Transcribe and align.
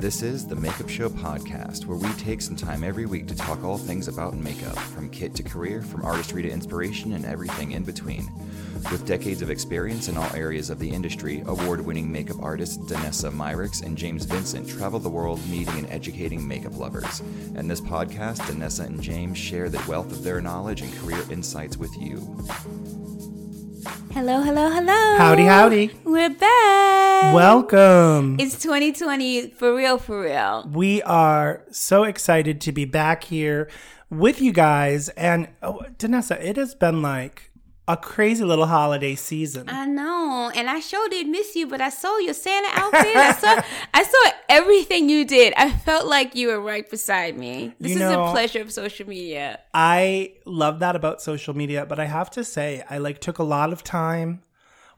This 0.00 0.22
is 0.22 0.46
the 0.46 0.56
Makeup 0.56 0.88
Show 0.88 1.10
podcast, 1.10 1.84
where 1.84 1.98
we 1.98 2.10
take 2.14 2.40
some 2.40 2.56
time 2.56 2.82
every 2.82 3.04
week 3.04 3.26
to 3.26 3.36
talk 3.36 3.62
all 3.62 3.76
things 3.76 4.08
about 4.08 4.34
makeup, 4.34 4.78
from 4.78 5.10
kit 5.10 5.34
to 5.34 5.42
career, 5.42 5.82
from 5.82 6.06
artistry 6.06 6.42
to 6.42 6.50
inspiration, 6.50 7.12
and 7.12 7.26
everything 7.26 7.72
in 7.72 7.84
between. 7.84 8.26
With 8.90 9.04
decades 9.04 9.42
of 9.42 9.50
experience 9.50 10.08
in 10.08 10.16
all 10.16 10.34
areas 10.34 10.70
of 10.70 10.78
the 10.78 10.88
industry, 10.88 11.42
award 11.44 11.84
winning 11.84 12.10
makeup 12.10 12.38
artists 12.40 12.78
Danessa 12.78 13.30
Myricks 13.30 13.82
and 13.82 13.94
James 13.94 14.24
Vincent 14.24 14.66
travel 14.66 15.00
the 15.00 15.10
world 15.10 15.46
meeting 15.50 15.76
and 15.76 15.90
educating 15.90 16.48
makeup 16.48 16.78
lovers. 16.78 17.20
In 17.56 17.68
this 17.68 17.82
podcast, 17.82 18.38
Danessa 18.38 18.86
and 18.86 19.02
James 19.02 19.36
share 19.36 19.68
the 19.68 19.84
wealth 19.86 20.10
of 20.12 20.22
their 20.22 20.40
knowledge 20.40 20.80
and 20.80 20.96
career 21.00 21.22
insights 21.30 21.76
with 21.76 21.94
you. 21.98 22.16
Hello, 24.12 24.42
hello, 24.42 24.68
hello. 24.70 25.16
Howdy, 25.18 25.44
howdy. 25.44 25.90
We're 26.04 26.30
back. 26.30 27.32
Welcome. 27.32 28.38
It's 28.40 28.60
2020 28.60 29.50
for 29.50 29.74
real, 29.74 29.98
for 29.98 30.22
real. 30.22 30.68
we 30.72 31.00
are 31.02 31.64
so 31.70 32.02
excited 32.02 32.60
to 32.62 32.72
be 32.72 32.84
back 32.84 33.22
here 33.24 33.70
with 34.10 34.40
you 34.42 34.52
guys. 34.52 35.10
And 35.10 35.48
oh, 35.62 35.82
Danessa, 35.96 36.42
it 36.42 36.56
has 36.56 36.74
been 36.74 37.02
like 37.02 37.49
a 37.92 37.96
crazy 37.96 38.44
little 38.44 38.66
holiday 38.66 39.14
season. 39.14 39.68
I 39.68 39.84
know, 39.86 40.50
and 40.54 40.70
I 40.70 40.80
sure 40.80 41.08
did 41.08 41.26
miss 41.26 41.56
you, 41.56 41.66
but 41.66 41.80
I 41.80 41.88
saw 41.88 42.18
your 42.18 42.34
Santa 42.34 42.68
outfit. 42.72 43.16
I 43.16 43.32
saw, 43.32 43.62
I 43.94 44.02
saw 44.04 44.30
everything 44.48 45.08
you 45.08 45.24
did. 45.24 45.54
I 45.56 45.70
felt 45.70 46.06
like 46.06 46.34
you 46.34 46.48
were 46.48 46.60
right 46.60 46.88
beside 46.88 47.36
me. 47.36 47.72
This 47.80 47.90
You 47.90 47.96
is 47.96 48.02
know- 48.02 48.26
a 48.26 48.30
pleasure 48.30 48.60
of 48.60 48.70
social 48.72 49.06
media. 49.08 49.60
I 49.74 50.34
love 50.44 50.78
that 50.80 50.94
about 50.94 51.20
social 51.20 51.54
media, 51.56 51.84
but 51.86 51.98
I 51.98 52.04
have 52.06 52.30
to 52.32 52.44
say, 52.44 52.84
I 52.88 52.98
like 52.98 53.20
took 53.20 53.38
a 53.38 53.44
lot 53.44 53.72
of 53.72 53.82
time 53.82 54.42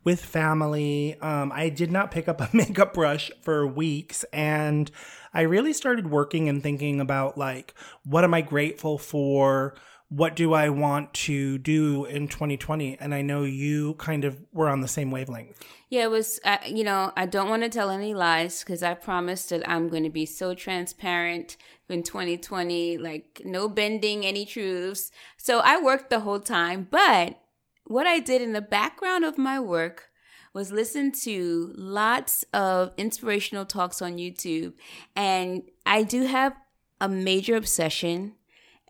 with 0.05 0.25
family. 0.25 1.17
Um, 1.21 1.53
I 1.55 1.69
did 1.69 1.91
not 1.93 2.11
pick 2.11 2.29
up 2.29 2.41
a 2.41 2.49
makeup 2.57 2.93
brush 2.93 3.31
for 3.41 3.67
weeks, 3.67 4.25
and 4.33 4.91
I 5.33 5.43
really 5.43 5.73
started 5.73 6.11
working 6.11 6.49
and 6.49 6.63
thinking 6.63 7.01
about 7.01 7.39
like, 7.39 7.73
what 8.05 8.25
am 8.25 8.35
I 8.35 8.43
grateful 8.43 8.99
for? 8.99 9.75
What 10.15 10.37
do 10.37 10.53
I 10.53 10.69
want 10.69 11.15
to 11.15 11.57
do 11.57 12.05
in 12.05 12.29
2020? 12.29 12.99
And 13.01 13.15
I 13.15 13.23
know 13.23 13.45
you 13.45 13.95
kind 13.95 14.27
of 14.27 14.39
were 14.53 14.69
on 14.69 14.83
the 14.83 14.89
same 14.89 15.11
wavelength. 15.11 15.59
Yeah, 15.89 16.05
it 16.05 16.11
was, 16.11 16.39
uh, 16.45 16.59
you 16.67 16.85
know, 16.85 17.13
I 17.17 17.25
don't 17.25 17.49
want 17.49 17.63
to 17.63 17.71
tell 17.71 17.89
any 17.89 18.13
lies 18.13 18.61
because 18.61 18.83
I 18.83 18.93
promised 18.93 19.49
that 19.49 19.67
I'm 19.67 19.89
going 19.89 20.03
to 20.03 20.11
be 20.11 20.27
so 20.27 20.53
transparent 20.55 21.57
in 21.89 22.03
2020, 22.03 22.99
like 22.99 23.41
no 23.45 23.71
bending 23.71 24.27
any 24.27 24.45
truths. 24.45 25.11
So 25.39 25.61
I 25.61 25.81
worked 25.81 26.11
the 26.11 26.21
whole 26.21 26.41
time, 26.41 26.89
but 26.91 27.39
what 27.87 28.07
I 28.07 28.19
did 28.19 28.43
in 28.43 28.53
the 28.53 28.61
background 28.61 29.25
of 29.25 29.39
my 29.39 29.59
work 29.59 30.11
was 30.53 30.71
listen 30.71 31.13
to 31.13 31.73
lots 31.75 32.45
of 32.53 32.93
inspirational 32.99 33.65
talks 33.65 34.03
on 34.03 34.17
YouTube. 34.17 34.75
And 35.17 35.63
I 35.87 36.03
do 36.03 36.27
have 36.27 36.55
a 37.01 37.09
major 37.09 37.57
obsession, 37.57 38.35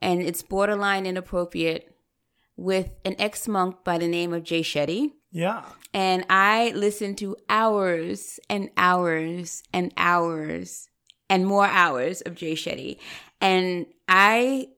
and 0.02 0.20
it's 0.20 0.42
borderline 0.42 1.06
inappropriate, 1.06 1.88
with 2.56 2.90
an 3.04 3.16
ex 3.18 3.48
monk 3.48 3.82
by 3.84 3.96
the 3.96 4.06
name 4.08 4.34
of 4.34 4.42
Jay 4.44 4.60
Shetty 4.62 5.12
Yeah. 5.30 5.64
and 5.94 6.26
I 6.28 6.72
listened 6.74 7.16
to 7.18 7.34
hours 7.48 8.38
and 8.50 8.68
hours 8.76 9.62
and 9.72 9.92
hours 9.96 10.88
and 11.30 11.46
more 11.46 11.66
hours 11.66 12.20
of 12.20 12.34
Jay 12.34 12.52
Shetty. 12.52 12.98
And 13.40 13.86
I 14.06 14.68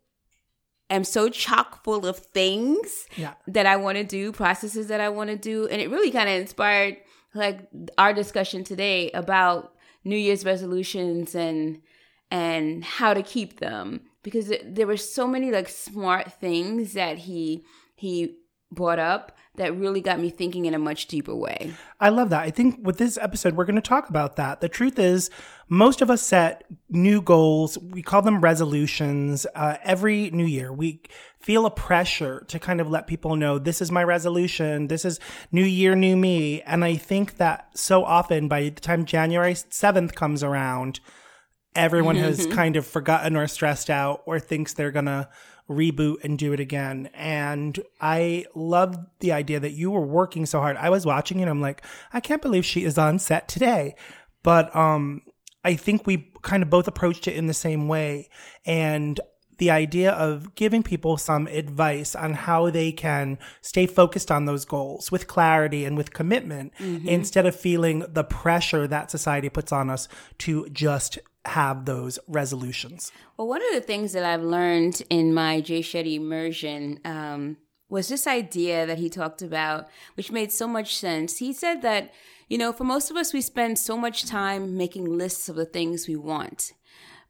am 0.88 1.02
so 1.02 1.28
chock 1.28 1.82
full 1.82 2.06
of 2.06 2.16
things 2.18 3.06
Yeah. 3.16 3.34
that 3.48 3.66
I 3.66 3.76
want 3.76 3.98
to 3.98 4.04
do, 4.04 4.30
processes 4.30 4.86
that 4.86 5.00
I 5.00 5.08
want 5.08 5.30
to 5.30 5.36
do. 5.36 5.66
And 5.66 5.82
it 5.82 5.90
really 5.90 6.12
kind 6.12 6.28
of 6.28 6.40
inspired 6.40 6.98
like 7.34 7.68
our 7.98 8.12
discussion 8.14 8.62
today 8.62 9.10
about 9.10 9.74
New 10.04 10.16
Year's 10.16 10.44
resolutions 10.44 11.34
and 11.34 11.82
and 12.30 12.84
how 12.84 13.14
to 13.14 13.22
keep 13.22 13.58
them 13.60 14.02
because 14.24 14.52
there 14.64 14.88
were 14.88 14.96
so 14.96 15.28
many 15.28 15.52
like 15.52 15.68
smart 15.68 16.32
things 16.32 16.94
that 16.94 17.18
he 17.18 17.64
he 17.94 18.38
brought 18.72 18.98
up 18.98 19.36
that 19.56 19.76
really 19.76 20.00
got 20.00 20.18
me 20.18 20.30
thinking 20.30 20.64
in 20.64 20.74
a 20.74 20.78
much 20.78 21.06
deeper 21.06 21.34
way. 21.34 21.72
I 22.00 22.08
love 22.08 22.30
that. 22.30 22.42
I 22.42 22.50
think 22.50 22.80
with 22.82 22.98
this 22.98 23.16
episode, 23.16 23.54
we're 23.54 23.66
going 23.66 23.76
to 23.76 23.82
talk 23.82 24.08
about 24.08 24.34
that. 24.34 24.60
The 24.60 24.68
truth 24.68 24.98
is, 24.98 25.30
most 25.68 26.02
of 26.02 26.10
us 26.10 26.22
set 26.22 26.64
new 26.88 27.22
goals. 27.22 27.78
We 27.78 28.02
call 28.02 28.20
them 28.22 28.40
resolutions 28.40 29.46
uh, 29.54 29.76
every 29.84 30.30
new 30.30 30.44
year. 30.46 30.72
We 30.72 31.02
feel 31.38 31.66
a 31.66 31.70
pressure 31.70 32.44
to 32.48 32.58
kind 32.58 32.80
of 32.80 32.90
let 32.90 33.06
people 33.06 33.36
know 33.36 33.58
this 33.58 33.80
is 33.80 33.92
my 33.92 34.02
resolution. 34.02 34.88
This 34.88 35.04
is 35.04 35.20
new 35.52 35.64
year, 35.64 35.94
new 35.94 36.16
me. 36.16 36.62
And 36.62 36.84
I 36.84 36.96
think 36.96 37.36
that 37.36 37.68
so 37.78 38.04
often 38.04 38.48
by 38.48 38.64
the 38.64 38.80
time 38.80 39.04
January 39.04 39.54
7th 39.54 40.14
comes 40.14 40.42
around, 40.42 40.98
everyone 41.74 42.16
has 42.16 42.46
kind 42.46 42.76
of 42.76 42.86
forgotten 42.86 43.36
or 43.36 43.46
stressed 43.46 43.90
out 43.90 44.22
or 44.26 44.38
thinks 44.38 44.72
they're 44.72 44.90
going 44.90 45.06
to 45.06 45.28
reboot 45.68 46.22
and 46.22 46.38
do 46.38 46.52
it 46.52 46.60
again. 46.60 47.08
And 47.14 47.78
I 48.00 48.46
love 48.54 48.96
the 49.20 49.32
idea 49.32 49.60
that 49.60 49.72
you 49.72 49.90
were 49.90 50.06
working 50.06 50.46
so 50.46 50.60
hard. 50.60 50.76
I 50.76 50.90
was 50.90 51.06
watching 51.06 51.40
it. 51.40 51.48
I'm 51.48 51.60
like, 51.60 51.82
I 52.12 52.20
can't 52.20 52.42
believe 52.42 52.64
she 52.64 52.84
is 52.84 52.98
on 52.98 53.18
set 53.18 53.48
today. 53.48 53.96
But, 54.42 54.74
um, 54.76 55.22
I 55.64 55.76
think 55.76 56.06
we 56.06 56.30
kind 56.42 56.62
of 56.62 56.68
both 56.68 56.86
approached 56.86 57.26
it 57.26 57.36
in 57.36 57.46
the 57.46 57.54
same 57.54 57.88
way. 57.88 58.28
And 58.66 59.18
the 59.56 59.70
idea 59.70 60.12
of 60.12 60.54
giving 60.54 60.82
people 60.82 61.16
some 61.16 61.46
advice 61.46 62.14
on 62.14 62.34
how 62.34 62.68
they 62.70 62.92
can 62.92 63.38
stay 63.62 63.86
focused 63.86 64.30
on 64.30 64.44
those 64.44 64.64
goals 64.64 65.10
with 65.10 65.26
clarity 65.26 65.84
and 65.84 65.96
with 65.96 66.12
commitment 66.12 66.72
instead 67.08 67.46
of 67.46 67.54
feeling 67.54 68.04
the 68.08 68.24
pressure 68.24 68.86
that 68.86 69.10
society 69.10 69.48
puts 69.48 69.72
on 69.72 69.90
us 69.90 70.08
to 70.38 70.68
just 70.70 71.18
have 71.46 71.84
those 71.84 72.18
resolutions. 72.26 73.12
Well, 73.36 73.48
one 73.48 73.62
of 73.62 73.74
the 73.74 73.80
things 73.80 74.12
that 74.12 74.24
I've 74.24 74.42
learned 74.42 75.02
in 75.10 75.34
my 75.34 75.60
Jay 75.60 75.80
Shetty 75.80 76.16
immersion 76.16 77.00
um, 77.04 77.58
was 77.88 78.08
this 78.08 78.26
idea 78.26 78.86
that 78.86 78.98
he 78.98 79.10
talked 79.10 79.42
about, 79.42 79.88
which 80.14 80.32
made 80.32 80.52
so 80.52 80.66
much 80.66 80.96
sense. 80.96 81.38
He 81.38 81.52
said 81.52 81.82
that, 81.82 82.12
you 82.48 82.58
know, 82.58 82.72
for 82.72 82.84
most 82.84 83.10
of 83.10 83.16
us, 83.16 83.32
we 83.32 83.40
spend 83.40 83.78
so 83.78 83.96
much 83.96 84.24
time 84.24 84.76
making 84.76 85.18
lists 85.18 85.48
of 85.48 85.56
the 85.56 85.66
things 85.66 86.08
we 86.08 86.16
want, 86.16 86.72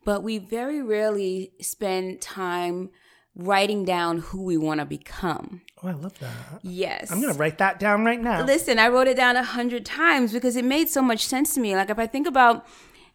but 0.05 0.23
we 0.23 0.39
very 0.39 0.81
rarely 0.83 1.53
spend 1.61 2.21
time 2.21 2.91
writing 3.37 3.85
down 3.85 4.19
who 4.19 4.43
we 4.43 4.57
want 4.57 4.79
to 4.79 4.87
become. 4.87 5.63
Oh, 5.83 5.89
I 5.89 5.93
love 5.93 6.19
that. 6.21 6.61
Yes. 6.63 7.11
I'm 7.11 7.21
going 7.21 7.33
to 7.33 7.39
write 7.39 7.59
that 7.59 7.81
down 7.81 8.05
right 8.05 8.21
now. 8.21 8.45
Listen, 8.45 8.79
I 8.79 8.89
wrote 8.89 9.09
it 9.09 9.17
down 9.17 9.37
a 9.37 9.43
hundred 9.43 9.85
times 9.85 10.33
because 10.33 10.57
it 10.57 10.65
made 10.65 10.89
so 10.89 11.03
much 11.03 11.27
sense 11.27 11.55
to 11.55 11.61
me. 11.61 11.75
Like 11.75 11.91
if 11.91 11.99
I 11.99 12.07
think 12.07 12.29
about 12.29 12.65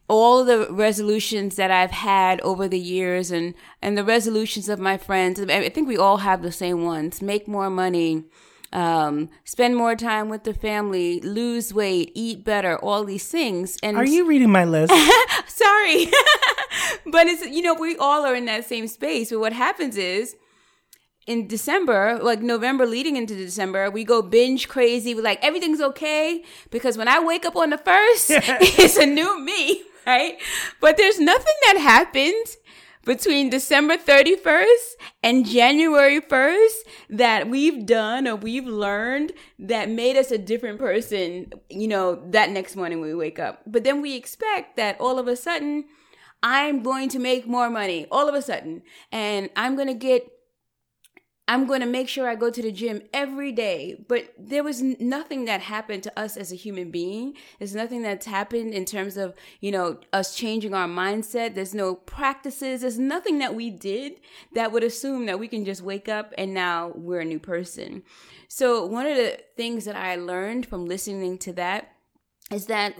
all 0.09 0.43
the 0.43 0.67
resolutions 0.71 1.55
that 1.55 1.71
I've 1.71 1.91
had 1.91 2.41
over 2.41 2.67
the 2.67 2.79
years 2.79 3.31
and 3.31 3.53
and 3.81 3.97
the 3.97 4.03
resolutions 4.03 4.67
of 4.67 4.79
my 4.79 4.97
friends, 4.97 5.39
I 5.39 5.69
think 5.69 5.87
we 5.87 5.97
all 5.97 6.17
have 6.17 6.41
the 6.41 6.51
same 6.51 6.83
ones: 6.83 7.21
make 7.21 7.47
more 7.47 7.69
money, 7.69 8.25
um, 8.73 9.29
spend 9.45 9.75
more 9.75 9.95
time 9.95 10.27
with 10.27 10.43
the 10.43 10.53
family, 10.53 11.21
lose 11.21 11.73
weight, 11.73 12.11
eat 12.15 12.43
better, 12.43 12.77
all 12.77 13.05
these 13.05 13.27
things. 13.27 13.77
And 13.83 13.95
Are 13.95 14.05
you 14.05 14.27
reading 14.27 14.51
my 14.51 14.65
list? 14.65 14.91
sorry, 15.47 16.05
but 17.05 17.27
it's 17.27 17.45
you 17.45 17.61
know 17.61 17.75
we 17.75 17.95
all 17.97 18.25
are 18.25 18.35
in 18.35 18.45
that 18.45 18.65
same 18.65 18.87
space. 18.87 19.29
But 19.29 19.39
what 19.39 19.53
happens 19.53 19.95
is 19.95 20.35
in 21.29 21.45
December, 21.47 22.17
like 22.23 22.41
November 22.41 22.87
leading 22.87 23.15
into 23.15 23.35
December, 23.35 23.91
we 23.91 24.03
go 24.03 24.23
binge 24.23 24.67
crazy. 24.67 25.13
We're 25.13 25.21
like, 25.21 25.37
everything's 25.43 25.79
okay. 25.79 26.43
Because 26.71 26.97
when 26.97 27.07
I 27.07 27.23
wake 27.23 27.45
up 27.45 27.55
on 27.55 27.69
the 27.69 27.77
first, 27.77 28.31
it's 28.31 28.97
a 28.97 29.05
new 29.05 29.39
me, 29.39 29.83
right? 30.09 30.37
But 30.81 30.97
there's 30.97 31.19
nothing 31.19 31.53
that 31.67 31.77
happens 31.77 32.57
between 33.05 33.49
December 33.49 33.95
31st 33.95 34.95
and 35.23 35.45
January 35.45 36.19
1st 36.19 36.77
that 37.11 37.47
we've 37.47 37.85
done 37.85 38.27
or 38.27 38.35
we've 38.35 38.67
learned 38.67 39.31
that 39.57 39.89
made 39.89 40.17
us 40.17 40.31
a 40.31 40.37
different 40.37 40.79
person, 40.79 41.51
you 41.69 41.87
know, 41.87 42.21
that 42.31 42.49
next 42.49 42.75
morning 42.75 43.01
we 43.01 43.13
wake 43.13 43.39
up. 43.39 43.61
But 43.65 43.83
then 43.83 44.01
we 44.01 44.15
expect 44.15 44.77
that 44.77 44.99
all 44.99 45.19
of 45.19 45.27
a 45.27 45.35
sudden, 45.35 45.85
I'm 46.41 46.81
going 46.83 47.09
to 47.09 47.19
make 47.19 47.47
more 47.47 47.69
money 47.69 48.07
all 48.11 48.27
of 48.29 48.35
a 48.35 48.41
sudden, 48.41 48.81
and 49.11 49.49
I'm 49.55 49.75
going 49.75 49.87
to 49.87 49.93
get 49.93 50.29
I'm 51.49 51.65
going 51.65 51.79
to 51.79 51.87
make 51.87 52.07
sure 52.07 52.29
I 52.29 52.35
go 52.35 52.51
to 52.51 52.61
the 52.61 52.71
gym 52.71 53.01
every 53.11 53.51
day. 53.51 54.05
But 54.07 54.35
there 54.37 54.63
was 54.63 54.83
nothing 54.83 55.45
that 55.45 55.61
happened 55.61 56.03
to 56.03 56.19
us 56.19 56.37
as 56.37 56.51
a 56.51 56.55
human 56.55 56.91
being. 56.91 57.33
There's 57.57 57.73
nothing 57.73 58.03
that's 58.03 58.27
happened 58.27 58.75
in 58.75 58.85
terms 58.85 59.17
of, 59.17 59.33
you 59.59 59.71
know, 59.71 59.97
us 60.13 60.35
changing 60.35 60.75
our 60.75 60.87
mindset. 60.87 61.55
There's 61.55 61.73
no 61.73 61.95
practices. 61.95 62.81
There's 62.81 62.99
nothing 62.99 63.39
that 63.39 63.55
we 63.55 63.71
did 63.71 64.19
that 64.53 64.71
would 64.71 64.83
assume 64.83 65.25
that 65.25 65.39
we 65.39 65.47
can 65.47 65.65
just 65.65 65.81
wake 65.81 66.07
up 66.07 66.35
and 66.37 66.53
now 66.53 66.91
we're 66.93 67.21
a 67.21 67.25
new 67.25 67.39
person. 67.39 68.03
So 68.47 68.85
one 68.85 69.07
of 69.07 69.17
the 69.17 69.39
things 69.57 69.85
that 69.85 69.95
I 69.95 70.17
learned 70.17 70.67
from 70.67 70.85
listening 70.85 71.39
to 71.39 71.53
that 71.53 71.95
is 72.51 72.67
that 72.67 72.93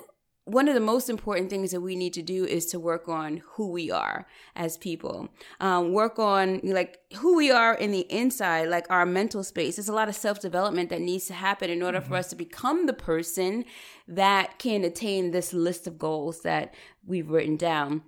one 0.49 0.67
of 0.67 0.73
the 0.73 0.79
most 0.79 1.09
important 1.09 1.49
things 1.49 1.71
that 1.71 1.81
we 1.81 1.95
need 1.95 2.13
to 2.13 2.21
do 2.21 2.45
is 2.45 2.65
to 2.67 2.79
work 2.79 3.07
on 3.07 3.41
who 3.53 3.71
we 3.71 3.91
are 3.91 4.27
as 4.55 4.77
people. 4.77 5.29
Um, 5.59 5.93
work 5.93 6.19
on 6.19 6.61
like 6.63 6.99
who 7.17 7.35
we 7.35 7.51
are 7.51 7.73
in 7.73 7.91
the 7.91 8.05
inside, 8.09 8.69
like 8.69 8.89
our 8.89 9.05
mental 9.05 9.43
space. 9.43 9.75
There's 9.75 9.89
a 9.89 9.93
lot 9.93 10.09
of 10.09 10.15
self 10.15 10.39
development 10.39 10.89
that 10.89 11.01
needs 11.01 11.25
to 11.27 11.33
happen 11.33 11.69
in 11.69 11.81
order 11.81 11.99
mm-hmm. 11.99 12.09
for 12.09 12.15
us 12.15 12.29
to 12.29 12.35
become 12.35 12.85
the 12.85 12.93
person 12.93 13.65
that 14.07 14.59
can 14.59 14.83
attain 14.83 15.31
this 15.31 15.53
list 15.53 15.87
of 15.87 15.97
goals 15.97 16.41
that 16.41 16.73
we've 17.05 17.29
written 17.29 17.55
down 17.55 18.03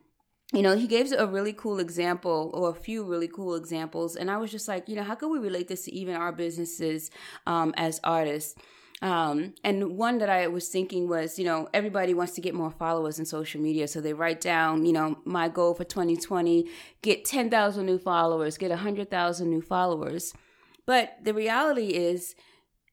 you 0.53 0.61
know, 0.61 0.75
he 0.75 0.87
gave 0.87 1.11
a 1.13 1.25
really 1.25 1.53
cool 1.53 1.79
example 1.79 2.51
or 2.53 2.69
a 2.69 2.73
few 2.73 3.05
really 3.05 3.27
cool 3.27 3.55
examples. 3.55 4.17
And 4.17 4.29
I 4.29 4.37
was 4.37 4.51
just 4.51 4.67
like, 4.67 4.89
you 4.89 4.95
know, 4.95 5.03
how 5.03 5.15
could 5.15 5.29
we 5.29 5.39
relate 5.39 5.69
this 5.69 5.85
to 5.85 5.93
even 5.93 6.15
our 6.15 6.33
businesses 6.33 7.09
um, 7.47 7.73
as 7.77 8.01
artists? 8.03 8.55
Um, 9.01 9.55
and 9.63 9.97
one 9.97 10.19
that 10.19 10.29
I 10.29 10.47
was 10.47 10.67
thinking 10.67 11.09
was, 11.09 11.39
you 11.39 11.45
know, 11.45 11.67
everybody 11.73 12.13
wants 12.13 12.33
to 12.33 12.41
get 12.41 12.53
more 12.53 12.69
followers 12.69 13.17
in 13.17 13.25
social 13.25 13.59
media. 13.59 13.87
So 13.87 13.99
they 13.99 14.13
write 14.13 14.41
down, 14.41 14.85
you 14.85 14.93
know, 14.93 15.17
my 15.25 15.49
goal 15.49 15.73
for 15.73 15.83
2020, 15.83 16.67
get 17.01 17.25
10,000 17.25 17.85
new 17.85 17.97
followers, 17.97 18.57
get 18.57 18.69
100,000 18.69 19.49
new 19.49 19.61
followers. 19.61 20.33
But 20.85 21.17
the 21.23 21.33
reality 21.33 21.87
is, 21.87 22.35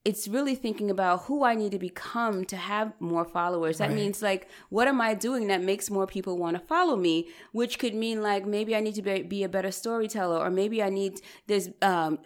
it's 0.04 0.26
really 0.26 0.54
thinking 0.54 0.90
about 0.90 1.24
who 1.24 1.44
I 1.44 1.54
need 1.54 1.72
to 1.72 1.78
become 1.78 2.46
to 2.46 2.56
have 2.56 2.94
more 2.98 3.26
followers. 3.26 3.76
That 3.76 3.88
right. 3.88 3.96
means 3.96 4.22
like, 4.22 4.48
what 4.70 4.88
am 4.88 5.02
I 5.02 5.12
doing 5.12 5.48
that 5.48 5.62
makes 5.62 5.90
more 5.90 6.06
people 6.06 6.38
want 6.38 6.56
to 6.56 6.64
follow 6.64 6.96
me? 6.96 7.28
Which 7.52 7.78
could 7.78 7.94
mean 7.94 8.22
like 8.22 8.46
maybe 8.46 8.74
I 8.74 8.80
need 8.80 8.94
to 8.94 9.02
be, 9.02 9.22
be 9.22 9.42
a 9.42 9.50
better 9.50 9.70
storyteller, 9.70 10.38
or 10.38 10.50
maybe 10.50 10.82
I 10.82 10.88
need 10.88 11.20
this 11.46 11.68
um, 11.82 12.20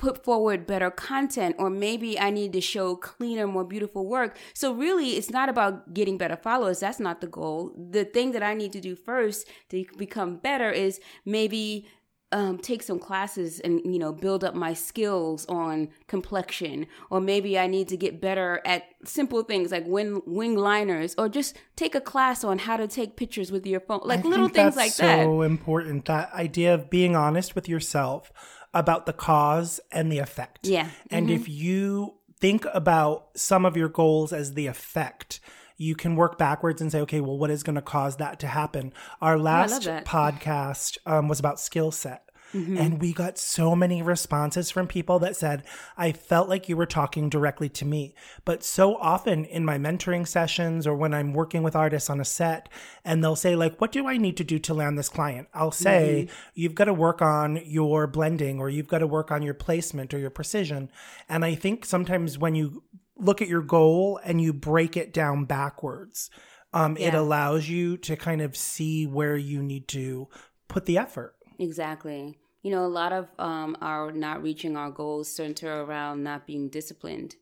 put 0.00 0.24
forward 0.24 0.66
better 0.66 0.90
content 0.90 1.54
or 1.58 1.68
maybe 1.68 2.18
I 2.18 2.30
need 2.30 2.54
to 2.54 2.60
show 2.62 2.96
cleaner, 2.96 3.46
more 3.46 3.64
beautiful 3.64 4.06
work. 4.06 4.38
So 4.54 4.72
really 4.72 5.10
it's 5.10 5.28
not 5.28 5.50
about 5.50 5.92
getting 5.92 6.16
better 6.16 6.36
followers. 6.36 6.80
That's 6.80 6.98
not 6.98 7.20
the 7.20 7.26
goal. 7.26 7.74
The 7.76 8.06
thing 8.06 8.32
that 8.32 8.42
I 8.42 8.54
need 8.54 8.72
to 8.72 8.80
do 8.80 8.96
first 8.96 9.46
to 9.68 9.84
become 9.98 10.36
better 10.36 10.70
is 10.70 11.00
maybe 11.26 11.86
um, 12.32 12.58
take 12.58 12.82
some 12.82 12.98
classes 12.98 13.60
and 13.60 13.80
you 13.84 13.98
know 13.98 14.12
build 14.12 14.44
up 14.44 14.54
my 14.54 14.72
skills 14.72 15.44
on 15.46 15.88
complexion 16.06 16.86
or 17.10 17.20
maybe 17.20 17.58
i 17.58 17.66
need 17.66 17.88
to 17.88 17.96
get 17.96 18.20
better 18.20 18.60
at 18.64 18.84
simple 19.04 19.42
things 19.42 19.72
like 19.72 19.84
wing, 19.84 20.22
wing 20.26 20.54
liners 20.54 21.16
or 21.18 21.28
just 21.28 21.58
take 21.74 21.96
a 21.96 22.00
class 22.00 22.44
on 22.44 22.60
how 22.60 22.76
to 22.76 22.86
take 22.86 23.16
pictures 23.16 23.50
with 23.50 23.66
your 23.66 23.80
phone 23.80 24.02
like 24.04 24.24
I 24.24 24.28
little 24.28 24.48
things 24.48 24.76
like 24.76 24.92
so 24.92 25.02
that 25.02 25.24
so 25.24 25.42
important 25.42 26.04
that 26.04 26.32
idea 26.32 26.72
of 26.72 26.88
being 26.88 27.16
honest 27.16 27.56
with 27.56 27.68
yourself 27.68 28.30
about 28.72 29.06
the 29.06 29.12
cause 29.12 29.80
and 29.90 30.10
the 30.10 30.18
effect. 30.18 30.66
Yeah. 30.66 30.88
And 31.10 31.26
mm-hmm. 31.26 31.36
if 31.36 31.48
you 31.48 32.14
think 32.38 32.64
about 32.72 33.28
some 33.34 33.64
of 33.64 33.76
your 33.76 33.88
goals 33.88 34.32
as 34.32 34.54
the 34.54 34.66
effect, 34.66 35.40
you 35.76 35.94
can 35.94 36.14
work 36.14 36.38
backwards 36.38 36.80
and 36.80 36.92
say, 36.92 37.00
okay, 37.00 37.20
well, 37.20 37.38
what 37.38 37.50
is 37.50 37.62
going 37.62 37.76
to 37.76 37.82
cause 37.82 38.16
that 38.16 38.38
to 38.40 38.46
happen? 38.46 38.92
Our 39.20 39.38
last 39.38 39.82
podcast 39.82 40.98
um, 41.06 41.26
was 41.26 41.40
about 41.40 41.58
skill 41.58 41.90
set. 41.90 42.29
Mm-hmm. 42.54 42.76
And 42.76 43.00
we 43.00 43.12
got 43.12 43.38
so 43.38 43.76
many 43.76 44.02
responses 44.02 44.70
from 44.70 44.86
people 44.86 45.18
that 45.20 45.36
said, 45.36 45.62
I 45.96 46.12
felt 46.12 46.48
like 46.48 46.68
you 46.68 46.76
were 46.76 46.86
talking 46.86 47.28
directly 47.28 47.68
to 47.70 47.84
me. 47.84 48.14
But 48.44 48.64
so 48.64 48.96
often 48.96 49.44
in 49.44 49.64
my 49.64 49.78
mentoring 49.78 50.26
sessions 50.26 50.86
or 50.86 50.94
when 50.96 51.14
I'm 51.14 51.32
working 51.32 51.62
with 51.62 51.76
artists 51.76 52.10
on 52.10 52.20
a 52.20 52.24
set, 52.24 52.68
and 53.04 53.22
they'll 53.22 53.36
say, 53.36 53.54
like, 53.54 53.80
what 53.80 53.92
do 53.92 54.06
I 54.06 54.16
need 54.16 54.36
to 54.38 54.44
do 54.44 54.58
to 54.58 54.74
land 54.74 54.98
this 54.98 55.08
client? 55.08 55.48
I'll 55.54 55.70
say, 55.70 56.26
mm-hmm. 56.26 56.36
you've 56.54 56.74
got 56.74 56.86
to 56.86 56.94
work 56.94 57.22
on 57.22 57.60
your 57.64 58.06
blending 58.06 58.58
or 58.58 58.68
you've 58.68 58.88
got 58.88 58.98
to 58.98 59.06
work 59.06 59.30
on 59.30 59.42
your 59.42 59.54
placement 59.54 60.12
or 60.12 60.18
your 60.18 60.30
precision. 60.30 60.90
And 61.28 61.44
I 61.44 61.54
think 61.54 61.84
sometimes 61.84 62.38
when 62.38 62.54
you 62.54 62.82
look 63.16 63.42
at 63.42 63.48
your 63.48 63.62
goal 63.62 64.18
and 64.24 64.40
you 64.40 64.52
break 64.52 64.96
it 64.96 65.12
down 65.12 65.44
backwards, 65.44 66.30
um, 66.72 66.96
yeah. 66.96 67.08
it 67.08 67.14
allows 67.14 67.68
you 67.68 67.96
to 67.98 68.16
kind 68.16 68.40
of 68.40 68.56
see 68.56 69.06
where 69.06 69.36
you 69.36 69.62
need 69.62 69.88
to 69.88 70.28
put 70.68 70.86
the 70.86 70.98
effort. 70.98 71.34
Exactly. 71.60 72.38
You 72.62 72.70
know, 72.70 72.84
a 72.84 72.88
lot 72.88 73.12
of 73.12 73.28
um, 73.38 73.76
our 73.82 74.10
not 74.12 74.42
reaching 74.42 74.76
our 74.76 74.90
goals 74.90 75.28
center 75.28 75.82
around 75.82 76.24
not 76.24 76.46
being 76.46 76.68
disciplined. 76.70 77.36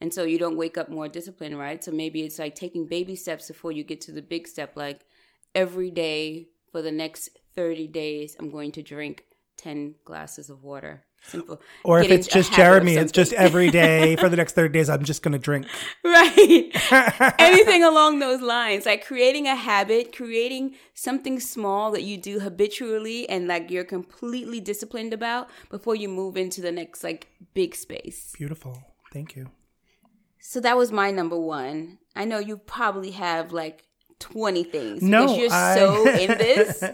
And 0.00 0.12
so 0.12 0.24
you 0.24 0.38
don't 0.38 0.56
wake 0.56 0.76
up 0.76 0.90
more 0.90 1.08
disciplined, 1.08 1.58
right? 1.58 1.82
So 1.82 1.90
maybe 1.90 2.22
it's 2.22 2.38
like 2.38 2.54
taking 2.54 2.86
baby 2.86 3.16
steps 3.16 3.48
before 3.48 3.72
you 3.72 3.82
get 3.82 4.02
to 4.02 4.12
the 4.12 4.22
big 4.22 4.46
step. 4.46 4.76
Like 4.76 5.00
every 5.54 5.90
day 5.90 6.48
for 6.70 6.82
the 6.82 6.92
next 6.92 7.30
30 7.56 7.88
days, 7.88 8.36
I'm 8.38 8.50
going 8.50 8.70
to 8.72 8.82
drink 8.82 9.24
10 9.56 9.94
glasses 10.04 10.50
of 10.50 10.62
water. 10.62 11.04
Simple. 11.26 11.60
Or 11.84 12.00
if 12.00 12.10
it's 12.10 12.28
just 12.28 12.52
Jeremy, 12.52 12.96
it's 12.96 13.12
just 13.12 13.32
every 13.32 13.70
day 13.70 14.14
for 14.20 14.28
the 14.28 14.36
next 14.36 14.52
30 14.52 14.72
days, 14.72 14.90
I'm 14.90 15.04
just 15.04 15.22
going 15.22 15.32
to 15.32 15.38
drink. 15.38 15.66
Right. 16.04 16.70
Anything 17.38 17.82
along 17.82 18.18
those 18.18 18.40
lines. 18.40 18.86
Like 18.86 19.04
creating 19.06 19.46
a 19.46 19.56
habit, 19.56 20.14
creating 20.14 20.76
something 20.92 21.40
small 21.40 21.90
that 21.92 22.02
you 22.02 22.18
do 22.18 22.40
habitually 22.40 23.28
and 23.28 23.48
like 23.48 23.70
you're 23.70 23.84
completely 23.84 24.60
disciplined 24.60 25.12
about 25.12 25.48
before 25.70 25.96
you 25.96 26.08
move 26.08 26.36
into 26.36 26.60
the 26.60 26.70
next 26.70 27.02
like 27.02 27.28
big 27.54 27.74
space. 27.74 28.32
Beautiful. 28.36 28.78
Thank 29.12 29.34
you. 29.34 29.50
So 30.40 30.60
that 30.60 30.76
was 30.76 30.92
my 30.92 31.10
number 31.10 31.38
one. 31.38 31.98
I 32.14 32.26
know 32.26 32.38
you 32.38 32.58
probably 32.58 33.12
have 33.12 33.52
like 33.52 33.84
20 34.24 34.64
things 34.64 35.02
no, 35.02 35.26
because 35.26 35.38
you're 35.38 35.52
I... 35.52 35.76
so 35.76 36.08
in 36.18 36.38
this. 36.38 36.84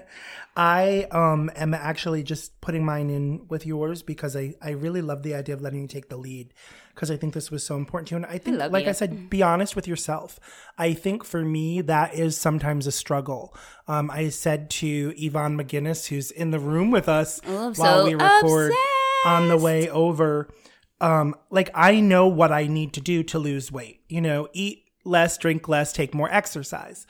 I 0.57 1.07
um 1.13 1.51
am 1.55 1.75
actually 1.75 2.25
just 2.25 2.61
putting 2.61 2.85
mine 2.85 3.09
in 3.09 3.47
with 3.49 3.67
yours 3.67 4.03
because 4.03 4.37
I 4.37 4.55
I 4.61 4.71
really 4.71 5.01
love 5.01 5.23
the 5.23 5.35
idea 5.35 5.55
of 5.55 5.63
letting 5.63 5.81
you 5.81 5.87
take 5.87 6.09
the 6.09 6.17
lead 6.17 6.53
because 6.95 7.11
I 7.11 7.17
think 7.17 7.33
this 7.35 7.51
was 7.51 7.65
so 7.65 7.77
important 7.77 8.09
to 8.09 8.13
you. 8.13 8.17
And 8.17 8.27
I 8.27 8.37
think, 8.37 8.61
I 8.61 8.67
like 8.67 8.85
you. 8.85 8.91
I 8.91 8.93
said, 8.93 9.31
be 9.31 9.43
honest 9.43 9.75
with 9.75 9.89
yourself. 9.89 10.39
I 10.77 10.93
think 10.93 11.25
for 11.25 11.43
me 11.43 11.81
that 11.83 12.15
is 12.15 12.37
sometimes 12.37 12.87
a 12.87 12.93
struggle. 12.93 13.55
Um, 13.89 14.11
I 14.11 14.29
said 14.29 14.69
to 14.71 15.15
Yvonne 15.17 15.57
McGinnis, 15.57 16.09
who's 16.09 16.31
in 16.31 16.51
the 16.51 16.59
room 16.59 16.91
with 16.91 17.09
us 17.09 17.41
oh, 17.47 17.73
while 17.77 18.01
so 18.01 18.05
we 18.05 18.15
record 18.15 18.73
obsessed. 18.73 19.27
on 19.27 19.49
the 19.49 19.57
way 19.57 19.89
over. 19.89 20.53
Um, 21.01 21.37
like 21.49 21.71
I 21.75 22.01
know 22.01 22.27
what 22.27 22.53
I 22.53 22.67
need 22.67 22.93
to 22.95 23.01
do 23.01 23.23
to 23.23 23.39
lose 23.39 23.73
weight. 23.73 24.01
You 24.09 24.21
know, 24.21 24.49
eat 24.53 24.90
less, 25.05 25.39
drink 25.39 25.69
less, 25.69 25.93
take 25.93 26.15
more 26.15 26.33
exercise. 26.33 27.07